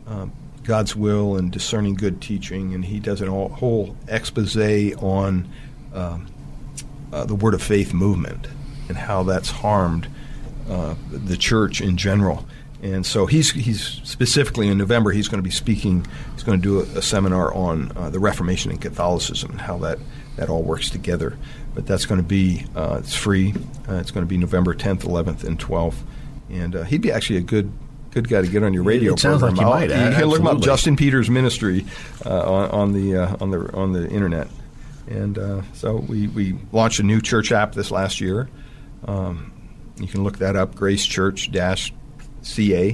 um, 0.08 0.32
God's 0.64 0.96
will 0.96 1.36
and 1.36 1.52
discerning 1.52 1.96
good 1.96 2.22
teaching, 2.22 2.74
and 2.74 2.86
he 2.86 3.00
does 3.00 3.22
a 3.22 3.30
whole 3.30 3.96
expose 4.08 4.56
on 4.96 5.50
um, 5.94 6.28
uh, 7.12 7.26
the 7.26 7.36
Word 7.36 7.54
of 7.54 7.62
Faith 7.62 7.94
movement 7.94 8.48
and 8.90 8.98
how 8.98 9.24
that's 9.24 9.50
harmed 9.50 10.08
uh, 10.70 10.96
the 11.10 11.38
church 11.38 11.82
in 11.82 11.98
general. 11.98 12.46
And 12.84 13.06
so 13.06 13.26
he's 13.26 13.52
he's 13.52 13.82
specifically 13.82 14.68
in 14.68 14.78
November 14.78 15.12
he's 15.12 15.28
going 15.28 15.40
to 15.40 15.44
be 15.44 15.50
speaking. 15.50 16.06
He's 16.34 16.44
going 16.44 16.62
to 16.62 16.64
do 16.64 16.80
a, 16.80 17.00
a 17.00 17.02
seminar 17.02 17.54
on 17.54 17.92
uh, 17.96 18.10
the 18.10 18.20
Reformation 18.20 18.70
and 18.70 18.80
Catholicism 18.80 19.52
and 19.52 19.62
how 19.62 19.78
that 19.80 20.00
that 20.36 20.50
all 20.50 20.62
works 20.62 20.90
together. 20.90 21.38
But 21.74 21.88
that's 21.88 22.06
going 22.06 22.22
to 22.22 22.28
be 22.28 22.66
uh, 22.76 22.98
it's 23.00 23.16
free. 23.16 23.54
Uh, 23.90 23.96
it's 23.96 24.12
going 24.12 24.26
to 24.26 24.30
be 24.30 24.38
November 24.38 24.76
10th, 24.76 25.02
11th, 25.02 25.44
and 25.44 25.58
12th. 25.58 25.96
And 26.50 26.76
uh, 26.76 26.84
he'd 26.84 27.02
be 27.02 27.12
actually 27.12 27.38
a 27.38 27.42
good 27.42 27.72
good 28.12 28.30
guy 28.30 28.42
to 28.42 28.48
get 28.48 28.64
on 28.64 28.74
your 28.74 28.84
radio 28.84 29.14
it 29.14 29.20
sounds 29.20 29.42
program. 29.42 29.68
like 29.68 29.90
you 29.90 29.96
might. 29.96 30.10
You 30.10 30.16
can 30.16 30.26
look 30.26 30.40
him 30.40 30.48
up, 30.48 30.62
Justin 30.62 30.96
Peters 30.96 31.30
Ministry, 31.30 31.86
uh, 32.26 32.52
on, 32.52 32.72
on, 32.72 32.94
the 32.94 33.18
uh, 33.18 33.38
on 33.40 33.52
the 33.52 33.74
on 33.74 33.94
the 33.94 34.10
internet. 34.10 34.48
And 35.08 35.64
so 35.74 35.96
we 35.96 36.28
we 36.28 36.58
launched 36.72 37.00
a 37.00 37.04
new 37.04 37.22
church 37.22 37.52
app 37.52 37.74
this 37.74 37.92
last 37.92 38.20
year. 38.20 38.50
Um, 39.06 39.54
you 40.00 40.08
can 40.08 40.24
look 40.24 40.40
that 40.40 40.56
up, 40.56 40.76
Grace 40.76 41.06
Church 41.06 41.52
dash 41.52 41.94
CA, 42.42 42.94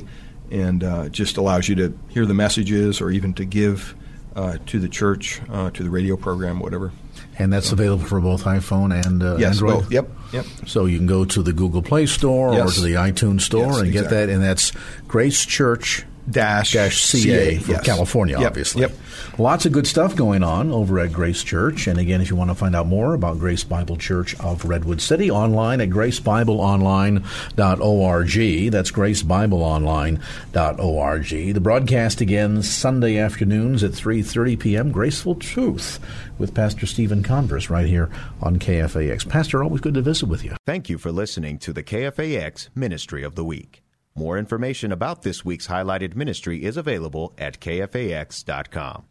and 0.51 0.83
uh, 0.83 1.09
just 1.09 1.37
allows 1.37 1.67
you 1.67 1.75
to 1.75 1.97
hear 2.09 2.25
the 2.25 2.33
messages 2.33 3.01
or 3.01 3.11
even 3.11 3.33
to 3.35 3.45
give 3.45 3.95
uh, 4.35 4.57
to 4.67 4.79
the 4.79 4.89
church, 4.89 5.41
uh, 5.49 5.69
to 5.71 5.83
the 5.83 5.89
radio 5.89 6.17
program, 6.17 6.59
whatever. 6.59 6.91
And 7.37 7.51
that's 7.51 7.67
so. 7.67 7.73
available 7.73 8.05
for 8.05 8.19
both 8.21 8.43
iPhone 8.43 8.93
and 9.05 9.23
uh, 9.23 9.37
yes, 9.37 9.55
Android. 9.55 9.81
Both. 9.81 9.91
Yep, 9.91 10.09
yep. 10.33 10.45
So 10.67 10.85
you 10.85 10.97
can 10.97 11.07
go 11.07 11.25
to 11.25 11.41
the 11.41 11.53
Google 11.53 11.81
Play 11.81 12.05
Store 12.05 12.53
yes. 12.53 12.71
or 12.71 12.75
to 12.75 12.81
the 12.81 12.93
iTunes 12.93 13.41
Store 13.41 13.65
yes, 13.65 13.77
and 13.79 13.87
exactly. 13.87 14.01
get 14.01 14.09
that, 14.09 14.29
and 14.29 14.43
that's 14.43 14.71
Grace 15.07 15.45
Church 15.45 16.05
dash, 16.29 16.73
dash 16.73 17.03
CA 17.03 17.57
for 17.57 17.71
yes. 17.71 17.85
California, 17.85 18.39
Yep, 18.39 18.47
obviously. 18.47 18.81
Yep. 18.81 18.91
Lots 19.37 19.65
of 19.65 19.71
good 19.71 19.87
stuff 19.87 20.15
going 20.15 20.43
on 20.43 20.71
over 20.71 20.99
at 20.99 21.11
Grace 21.11 21.43
Church. 21.43 21.87
And 21.87 21.99
again, 21.99 22.21
if 22.21 22.29
you 22.29 22.35
want 22.35 22.49
to 22.49 22.55
find 22.55 22.75
out 22.75 22.87
more 22.87 23.13
about 23.13 23.39
Grace 23.39 23.63
Bible 23.63 23.97
Church 23.97 24.39
of 24.39 24.65
Redwood 24.65 25.01
City, 25.01 25.29
online 25.31 25.81
at 25.81 25.89
gracebibleonline.org. 25.89 28.71
That's 28.71 28.91
gracebibleonline.org. 28.91 31.53
The 31.53 31.61
broadcast 31.61 32.21
again 32.21 32.61
Sunday 32.61 33.17
afternoons 33.17 33.83
at 33.83 33.91
3.30 33.91 34.59
p.m. 34.59 34.91
Graceful 34.91 35.35
Truth 35.35 35.99
with 36.37 36.53
Pastor 36.53 36.85
Stephen 36.85 37.23
Converse 37.23 37.69
right 37.69 37.87
here 37.87 38.09
on 38.41 38.59
KFAX. 38.59 39.27
Pastor, 39.27 39.63
always 39.63 39.81
good 39.81 39.93
to 39.95 40.01
visit 40.01 40.27
with 40.27 40.43
you. 40.43 40.55
Thank 40.65 40.89
you 40.89 40.97
for 40.97 41.11
listening 41.11 41.57
to 41.59 41.73
the 41.73 41.83
KFAX 41.83 42.69
Ministry 42.75 43.23
of 43.23 43.35
the 43.35 43.45
Week. 43.45 43.82
More 44.15 44.37
information 44.37 44.91
about 44.91 45.23
this 45.23 45.43
week's 45.43 45.67
highlighted 45.67 46.15
ministry 46.15 46.63
is 46.63 46.77
available 46.77 47.33
at 47.37 47.59
kfax.com. 47.59 49.05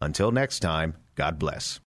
Until 0.00 0.32
next 0.32 0.60
time, 0.60 0.96
God 1.14 1.38
bless. 1.38 1.80